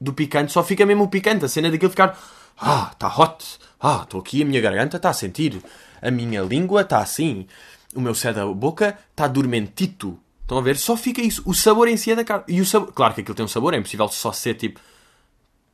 Do 0.00 0.12
picante 0.12 0.50
só 0.50 0.64
fica 0.64 0.84
mesmo 0.84 1.04
o 1.04 1.08
picante. 1.08 1.44
A 1.44 1.48
cena 1.48 1.70
daquilo 1.70 1.90
ficar. 1.90 2.18
Ah, 2.58 2.90
está 2.92 3.06
hot. 3.06 3.56
Ah, 3.80 4.00
estou 4.02 4.20
aqui, 4.20 4.42
a 4.42 4.44
minha 4.44 4.60
garganta 4.60 4.96
está 4.96 5.10
a 5.10 5.14
sentir. 5.14 5.62
A 6.02 6.10
minha 6.10 6.42
língua 6.42 6.80
está 6.80 6.98
assim. 6.98 7.46
O 7.94 8.00
meu 8.00 8.16
céu 8.16 8.34
da 8.34 8.44
boca 8.46 8.98
está 9.12 9.28
dormentito. 9.28 10.18
Estão 10.44 10.58
a 10.58 10.60
ver? 10.60 10.76
Só 10.76 10.94
fica 10.96 11.22
isso. 11.22 11.42
O 11.46 11.54
sabor 11.54 11.88
em 11.88 11.96
si 11.96 12.12
é 12.12 12.14
da 12.16 12.22
carne. 12.22 12.44
E 12.48 12.60
o 12.60 12.66
sabor. 12.66 12.92
Claro 12.92 13.14
que 13.14 13.22
aquilo 13.22 13.34
tem 13.34 13.44
um 13.44 13.48
sabor, 13.48 13.72
é 13.72 13.78
impossível 13.78 14.08
só 14.08 14.30
ser 14.30 14.54
tipo. 14.54 14.78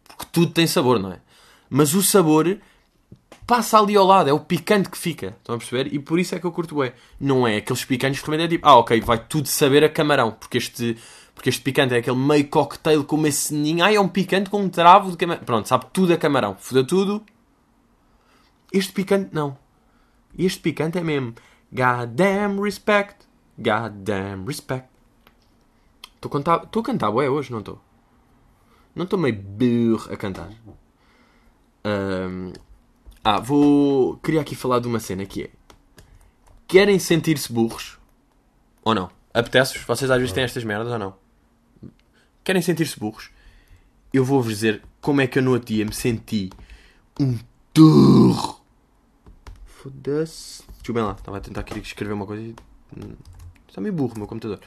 Porque 0.07 0.27
tudo 0.33 0.53
tem 0.53 0.67
sabor, 0.67 0.99
não 0.99 1.13
é? 1.13 1.21
Mas 1.69 1.93
o 1.93 2.03
sabor 2.03 2.57
passa 3.47 3.81
ali 3.81 3.97
ao 3.97 4.07
lado, 4.07 4.31
é 4.31 4.33
o 4.33 4.39
picante 4.39 4.89
que 4.89 4.97
fica. 4.97 5.35
Estão 5.39 5.57
a 5.57 5.59
perceber? 5.59 5.93
E 5.93 5.99
por 5.99 6.21
isso 6.21 6.37
é 6.37 6.39
que 6.39 6.47
eu 6.47 6.53
curto 6.53 6.77
bem. 6.77 6.93
Não 7.19 7.47
é 7.49 7.57
aqueles 7.57 7.85
picantes 7.85 8.23
que 8.23 8.31
é 8.33 8.49
tipo, 8.49 8.67
ah, 8.67 8.77
ok, 8.77 9.01
vai 9.01 9.19
tudo 9.19 9.49
saber 9.49 9.83
a 9.83 9.89
camarão. 9.89 10.31
Porque 10.31 10.59
este, 10.59 10.97
porque 11.35 11.49
este 11.49 11.61
picante 11.61 11.95
é 11.95 11.99
aquele 11.99 12.17
meio 12.17 12.47
cocktail 12.47 13.03
com 13.03 13.17
uma 13.17 13.31
ceninha. 13.33 13.87
Ah, 13.87 13.93
é 13.93 13.99
um 13.99 14.09
picante 14.09 14.49
com 14.49 14.63
um 14.63 14.69
travo 14.69 15.11
de 15.11 15.17
camarão. 15.17 15.43
Pronto, 15.43 15.67
sabe 15.67 15.87
tudo 15.93 16.13
a 16.13 16.17
camarão. 16.17 16.57
Foda 16.61 16.85
tudo. 16.85 17.25
Este 18.73 18.93
picante 18.93 19.31
não. 19.33 19.59
Este 20.39 20.61
picante 20.61 20.97
é 20.99 21.03
mesmo. 21.03 21.35
Goddamn 21.73 22.63
respect. 22.63 23.30
Goddamn 23.61 24.47
respect. 24.47 24.89
Estou 26.15 26.29
a 26.29 26.33
cantar, 26.33 26.65
estou 26.65 26.81
a 26.81 26.85
cantar, 26.85 27.11
ué, 27.11 27.29
hoje, 27.29 27.53
não 27.53 27.61
estou? 27.61 27.81
Não 28.95 29.05
estou 29.05 29.19
meio 29.19 29.37
burro 29.37 30.13
a 30.13 30.17
cantar. 30.17 30.51
Um, 31.85 32.53
ah, 33.23 33.39
vou. 33.39 34.17
Queria 34.19 34.41
aqui 34.41 34.55
falar 34.55 34.81
de 34.81 34.89
uma 34.89 34.99
cena 34.99 35.25
que 35.27 35.45
é. 35.45 35.51
Querem 36.67 36.99
sentir-se 36.99 37.53
burros? 37.53 37.99
Ou 38.83 38.95
não? 38.95 39.11
Apetece-vos? 39.33 39.85
Vocês 39.85 40.11
às 40.11 40.19
vezes 40.19 40.33
têm 40.33 40.45
estas 40.45 40.65
merdas 40.65 40.93
ou 40.93 40.99
não? 40.99 41.15
Querem 42.43 42.63
sentir-se 42.63 42.99
burros? 42.99 43.31
Eu 44.13 44.25
vou-vos 44.25 44.53
dizer 44.53 44.83
como 45.01 45.21
é 45.21 45.27
que 45.27 45.39
eu 45.39 45.43
no 45.43 45.53
outro 45.53 45.69
dia 45.69 45.85
me 45.85 45.93
senti 45.93 46.51
um 47.19 47.39
turro. 47.73 48.61
Foda-se. 49.65 50.63
Bem 50.93 51.05
lá. 51.05 51.13
Estava 51.13 51.37
a 51.37 51.41
tentar 51.41 51.61
aqui 51.61 51.79
escrever 51.79 52.15
uma 52.15 52.27
coisa 52.27 52.43
e. 52.43 52.55
Está 53.71 53.81
meio 53.81 53.95
burro 53.95 54.15
o 54.17 54.19
meu 54.19 54.27
computador. 54.27 54.61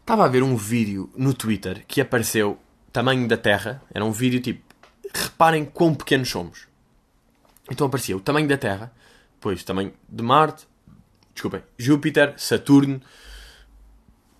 Estava 0.00 0.24
a 0.24 0.28
ver 0.28 0.42
um 0.42 0.56
vídeo 0.56 1.10
no 1.16 1.32
Twitter 1.32 1.84
que 1.86 2.00
apareceu 2.00 2.58
tamanho 2.92 3.28
da 3.28 3.36
Terra. 3.36 3.82
Era 3.94 4.04
um 4.04 4.10
vídeo 4.10 4.40
tipo. 4.40 4.62
Reparem 5.14 5.64
quão 5.64 5.94
pequenos 5.94 6.28
somos. 6.28 6.66
Então 7.70 7.86
aparecia 7.86 8.16
o 8.16 8.20
tamanho 8.20 8.48
da 8.48 8.56
Terra, 8.56 8.92
depois 9.34 9.62
tamanho 9.62 9.92
de 10.08 10.22
Marte, 10.22 10.66
desculpem, 11.32 11.62
Júpiter, 11.78 12.34
Saturno, 12.36 13.00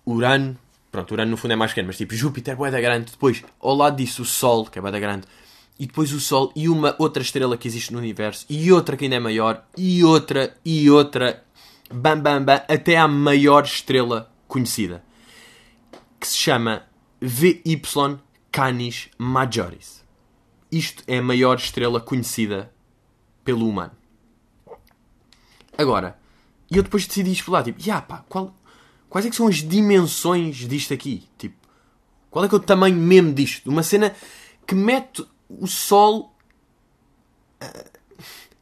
Urano, 0.05 0.57
pronto, 0.91 1.11
Urano 1.13 1.31
no 1.31 1.37
fundo 1.37 1.53
é 1.53 1.55
mais 1.55 1.71
pequeno, 1.71 1.87
mas 1.87 1.97
tipo 1.97 2.13
Júpiter, 2.13 2.55
boeda 2.55 2.81
grande, 2.81 3.11
depois 3.11 3.43
ao 3.59 3.75
lado 3.75 3.95
disso 3.95 4.23
o 4.23 4.25
Sol, 4.25 4.65
que 4.65 4.77
é 4.77 4.81
boeda 4.81 4.99
grande, 4.99 5.25
e 5.79 5.85
depois 5.85 6.11
o 6.11 6.19
Sol 6.19 6.51
e 6.55 6.67
uma 6.67 6.95
outra 6.99 7.23
estrela 7.23 7.57
que 7.57 7.67
existe 7.67 7.93
no 7.93 7.99
universo, 7.99 8.45
e 8.49 8.71
outra 8.71 8.97
que 8.97 9.05
ainda 9.05 9.15
é 9.15 9.19
maior, 9.19 9.65
e 9.77 10.03
outra, 10.03 10.55
e 10.65 10.89
outra, 10.89 11.43
bam 11.91 12.19
bam 12.19 12.43
bam, 12.43 12.61
até 12.67 12.97
à 12.97 13.07
maior 13.07 13.63
estrela 13.63 14.31
conhecida, 14.47 15.03
que 16.19 16.27
se 16.27 16.37
chama 16.37 16.83
VY 17.19 17.81
Canis 18.51 19.09
Majoris. 19.17 20.03
Isto 20.71 21.03
é 21.07 21.17
a 21.17 21.21
maior 21.21 21.57
estrela 21.57 21.99
conhecida 21.99 22.73
pelo 23.43 23.67
humano. 23.67 23.91
Agora, 25.77 26.17
e 26.69 26.77
eu 26.77 26.83
depois 26.83 27.05
decidi 27.05 27.31
explorar, 27.31 27.63
tipo, 27.63 27.81
yeah, 27.81 28.05
pá, 28.05 28.23
qual, 28.29 28.53
quais 29.09 29.25
é 29.25 29.29
que 29.29 29.35
são 29.35 29.47
as 29.47 29.57
dimensões 29.57 30.57
disto 30.67 30.93
aqui? 30.93 31.27
Tipo, 31.37 31.55
qual 32.29 32.45
é 32.45 32.49
que 32.49 32.55
é 32.55 32.57
o 32.57 32.61
tamanho 32.61 32.95
mesmo 32.95 33.33
disto? 33.33 33.69
Uma 33.69 33.83
cena 33.83 34.15
que 34.65 34.75
mete 34.75 35.25
o 35.49 35.67
Sol... 35.67 36.35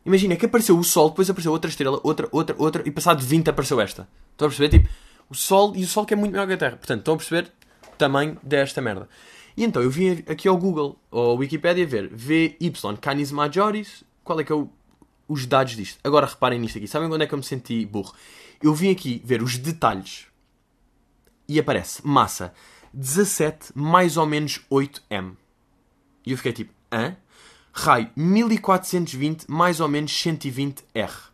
Imagina, 0.05 0.35
que 0.35 0.45
apareceu 0.45 0.77
o 0.77 0.83
Sol, 0.83 1.09
depois 1.09 1.29
apareceu 1.29 1.51
outra 1.51 1.69
estrela, 1.69 1.99
outra, 2.03 2.27
outra, 2.31 2.55
outra, 2.57 2.83
e 2.85 2.91
passado 2.91 3.19
de 3.19 3.25
20 3.25 3.49
apareceu 3.49 3.79
esta. 3.79 4.07
Estão 4.31 4.47
a 4.47 4.49
perceber? 4.49 4.69
Tipo, 4.69 4.89
o 5.29 5.35
Sol, 5.35 5.73
e 5.75 5.83
o 5.83 5.87
Sol 5.87 6.05
que 6.05 6.13
é 6.13 6.17
muito 6.17 6.33
maior 6.33 6.47
que 6.47 6.53
a 6.53 6.57
Terra. 6.57 6.77
Portanto, 6.77 6.99
estão 6.99 7.13
a 7.13 7.17
perceber 7.17 7.51
o 7.87 7.95
tamanho 7.97 8.37
desta 8.41 8.81
merda. 8.81 9.07
E 9.55 9.63
então, 9.63 9.81
eu 9.81 9.91
vim 9.91 10.23
aqui 10.27 10.47
ao 10.47 10.57
Google, 10.57 10.97
ou 11.11 11.37
Wikipedia, 11.37 11.85
ver 11.85 12.09
VY 12.11 12.57
Canis 12.99 13.31
Majoris, 13.31 14.03
qual 14.23 14.39
é 14.39 14.43
que 14.43 14.51
é 14.51 14.55
o, 14.55 14.69
os 15.27 15.45
dados 15.45 15.75
disto. 15.75 15.99
Agora 16.03 16.25
reparem 16.25 16.59
nisto 16.59 16.77
aqui. 16.77 16.87
Sabem 16.87 17.07
quando 17.07 17.21
é 17.21 17.27
que 17.27 17.33
eu 17.33 17.37
me 17.37 17.43
senti 17.43 17.85
burro? 17.85 18.13
Eu 18.61 18.73
vim 18.73 18.91
aqui 18.91 19.21
ver 19.23 19.41
os 19.41 19.57
detalhes 19.57 20.27
e 21.47 21.59
aparece 21.59 22.05
massa 22.05 22.53
17 22.93 23.71
mais 23.75 24.17
ou 24.17 24.25
menos 24.25 24.61
8M. 24.71 25.35
E 26.25 26.31
eu 26.31 26.37
fiquei 26.37 26.53
tipo, 26.53 26.73
hã? 26.91 27.15
Raio 27.73 28.09
1420 28.15 29.45
mais 29.47 29.79
ou 29.79 29.87
menos 29.87 30.11
120R. 30.11 31.31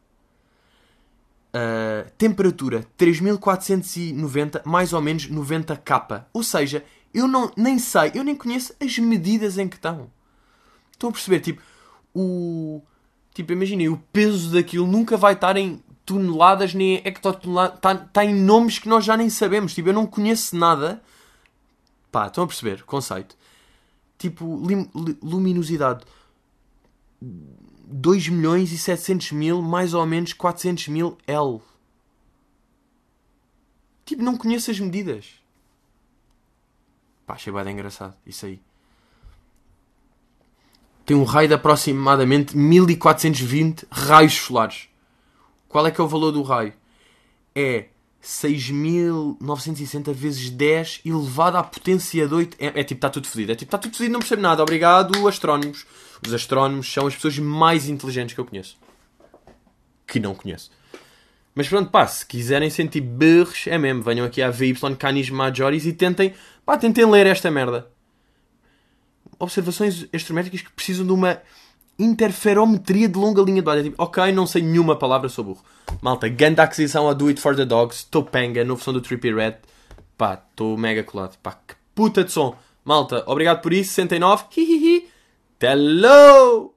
Uh, 1.47 2.11
temperatura 2.17 2.85
3490 2.97 4.61
mais 4.65 4.93
ou 4.93 5.01
menos 5.01 5.27
90K. 5.27 6.25
Ou 6.33 6.43
seja, 6.43 6.83
eu 7.13 7.27
não, 7.27 7.51
nem 7.57 7.79
sei, 7.79 8.11
eu 8.13 8.23
nem 8.23 8.35
conheço 8.35 8.75
as 8.79 8.97
medidas 8.99 9.57
em 9.57 9.67
que 9.67 9.75
estão. 9.75 10.11
Estão 10.91 11.09
a 11.09 11.13
perceber? 11.13 11.39
Tipo, 11.39 11.61
o. 12.13 12.81
Tipo, 13.33 13.53
imaginem, 13.53 13.89
o 13.89 13.97
peso 14.11 14.51
daquilo 14.51 14.87
nunca 14.87 15.15
vai 15.15 15.33
estar 15.33 15.55
em 15.57 15.81
toneladas 16.05 16.73
nem 16.73 17.01
hectotoneladas. 17.05 17.75
Está, 17.75 17.93
está 17.93 18.25
em 18.25 18.33
nomes 18.33 18.79
que 18.79 18.89
nós 18.89 19.05
já 19.05 19.15
nem 19.15 19.29
sabemos. 19.29 19.73
Tipo, 19.73 19.89
eu 19.89 19.93
não 19.93 20.07
conheço 20.07 20.55
nada. 20.55 21.01
Pá, 22.11 22.27
estão 22.27 22.43
a 22.43 22.47
perceber? 22.47 22.83
Conceito. 22.83 23.35
Tipo, 24.17 24.65
lim, 24.65 24.89
luminosidade. 25.21 26.03
2 27.21 28.29
milhões 28.29 28.71
e 28.71 28.77
700 28.77 29.31
mil, 29.31 29.61
mais 29.61 29.93
ou 29.93 30.05
menos 30.05 30.33
400 30.33 30.87
mil 30.89 31.17
L. 31.25 31.61
Tipo, 34.05 34.23
não 34.23 34.37
conheço 34.37 34.71
as 34.71 34.79
medidas. 34.79 35.25
Pá, 37.25 37.33
achei 37.33 37.51
bem 37.51 37.73
engraçado. 37.73 38.15
Isso 38.25 38.45
aí 38.45 38.61
tem 41.07 41.15
um 41.15 41.23
raio 41.23 41.47
de 41.47 41.53
aproximadamente 41.53 42.55
1420 42.55 43.87
raios 43.89 44.33
solares. 44.33 44.89
Qual 45.69 45.87
é 45.87 45.91
que 45.91 46.01
é 46.01 46.03
o 46.03 46.07
valor 46.07 46.33
do 46.33 46.43
raio? 46.43 46.73
É 47.55 47.85
6.960 48.21 50.11
vezes 50.11 50.49
10 50.49 51.03
elevado 51.05 51.57
à 51.57 51.63
potência 51.63 52.27
de 52.27 52.33
8. 52.33 52.57
É, 52.59 52.81
é 52.81 52.83
tipo, 52.83 52.97
está 52.97 53.09
tudo 53.09 53.25
fodido. 53.25 53.53
É 53.53 53.55
tipo, 53.55 53.69
está 53.69 53.77
tudo 53.77 53.95
fodido, 53.95 54.11
não 54.11 54.19
percebo 54.19 54.41
nada. 54.41 54.61
Obrigado, 54.61 55.25
astrónomos. 55.29 55.85
Os 56.25 56.33
astrónomos 56.33 56.91
são 56.91 57.07
as 57.07 57.15
pessoas 57.15 57.37
mais 57.39 57.87
inteligentes 57.87 58.33
que 58.33 58.41
eu 58.41 58.45
conheço. 58.45 58.77
Que 60.05 60.19
não 60.19 60.33
conheço. 60.33 60.71
Mas 61.53 61.67
pronto, 61.67 61.89
pá, 61.89 62.05
se 62.05 62.25
quiserem 62.25 62.69
sentir 62.69 63.01
berros, 63.01 63.65
é 63.67 63.77
mesmo. 63.77 64.03
Venham 64.03 64.25
aqui 64.25 64.41
à 64.41 64.49
VY 64.49 64.75
Canis 64.97 65.29
Majoris 65.29 65.85
e 65.85 65.93
tentem, 65.93 66.33
pá, 66.65 66.77
tentem 66.77 67.05
ler 67.05 67.25
esta 67.25 67.49
merda 67.49 67.87
observações 69.39 70.07
astrométricas 70.13 70.61
que 70.61 70.71
precisam 70.71 71.05
de 71.05 71.11
uma 71.11 71.41
interferometria 71.97 73.07
de 73.07 73.17
longa 73.17 73.41
linha 73.41 73.61
de 73.61 73.65
base. 73.65 73.83
Tipo, 73.83 74.03
ok, 74.03 74.31
não 74.31 74.45
sei 74.45 74.61
nenhuma 74.61 74.95
palavra, 74.95 75.29
sou 75.29 75.43
burro. 75.43 75.63
Malta, 76.01 76.27
grande 76.27 76.61
aquisição 76.61 77.09
a 77.09 77.13
Do 77.13 77.27
It 77.27 77.41
For 77.41 77.55
The 77.55 77.65
Dogs, 77.65 78.05
Topanga, 78.09 78.63
novo 78.63 78.83
som 78.83 78.93
do 78.93 79.01
Trippy 79.01 79.33
Red. 79.33 79.57
Pá, 80.17 80.33
estou 80.33 80.77
mega 80.77 81.03
colado. 81.03 81.37
Pá, 81.41 81.57
que 81.67 81.75
puta 81.95 82.23
de 82.23 82.31
som. 82.31 82.55
Malta, 82.83 83.23
obrigado 83.27 83.61
por 83.61 83.73
isso. 83.73 83.93
69. 83.93 84.45
Hihihi. 84.55 85.07
Hello! 85.59 86.76